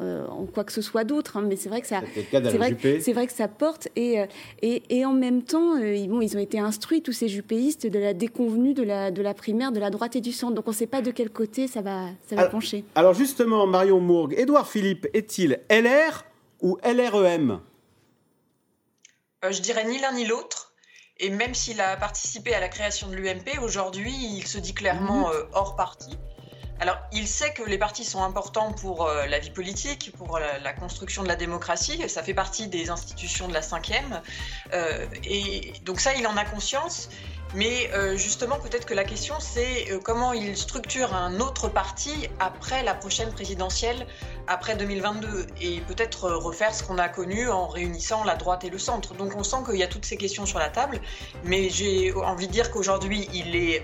[0.00, 2.00] euh, en quoi que ce soit d'autre, hein, mais c'est vrai que ça,
[2.30, 3.88] c'est vrai, que, vrai que ça porte.
[3.96, 4.22] Et,
[4.62, 7.98] et, et en même temps, ils, bon, ils ont été instruits tous ces jupéistes de
[7.98, 10.54] la déconvenue de la, de la primaire, de la droite et du centre.
[10.54, 12.84] Donc on ne sait pas de quel côté ça va, ça va pencher.
[12.94, 16.24] Alors justement, Marion Mourgue, Édouard Philippe est-il LR
[16.62, 17.60] ou LREM
[19.50, 20.69] Je dirais ni l'un ni l'autre.
[21.22, 25.28] Et même s'il a participé à la création de l'UMP, aujourd'hui, il se dit clairement
[25.28, 25.34] mhm.
[25.34, 26.18] euh, hors parti.
[26.80, 30.72] Alors, il sait que les partis sont importants pour euh, la vie politique, pour la,
[30.72, 32.08] construction de la démocratie.
[32.08, 34.22] Ça fait partie des institutions de la cinquième.
[34.72, 37.10] Euh, et donc ça, il en a conscience.
[37.54, 42.82] Mais euh, justement, peut-être que la question, c'est comment il structure un autre parti après
[42.82, 44.06] la prochaine présidentielle,
[44.46, 48.78] après 2022, et peut-être refaire ce qu'on a connu en réunissant la droite et le
[48.78, 49.14] centre.
[49.14, 51.00] Donc on sent qu'il y a toutes ces questions sur la table.
[51.44, 53.82] Mais j'ai envie de dire qu'aujourd'hui, il est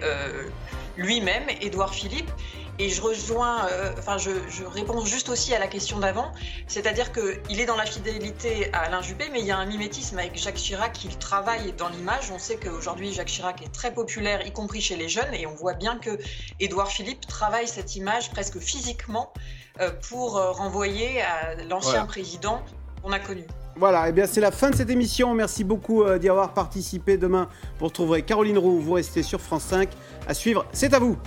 [0.97, 2.31] lui-même, Édouard Philippe.
[2.79, 4.31] Et je rejoins, euh, enfin, je,
[4.67, 6.33] réponds juste aussi à la question d'avant,
[6.67, 10.19] c'est-à-dire qu'il est dans la fidélité à Alain Juppé, mais il y a un mimétisme
[10.19, 12.31] avec Jacques Chirac il travaille dans l'image.
[12.31, 15.55] On sait qu'aujourd'hui, Jacques Chirac est très populaire, y compris chez les jeunes, et on
[15.55, 16.19] voit bien que
[16.61, 19.33] Édouard Philippe travaille cette image presque physiquement
[19.81, 22.63] euh, pour euh, renvoyer à l'ancien président
[23.03, 23.47] qu'on a connu.
[23.79, 25.35] Voilà, et eh bien c'est la fin de cette émission.
[25.35, 27.19] Merci beaucoup d'y avoir participé.
[27.19, 27.49] Demain,
[27.79, 28.81] vous retrouverez Caroline Roux.
[28.81, 29.91] Vous restez sur France 5.
[30.27, 31.19] À suivre, c'est à vous.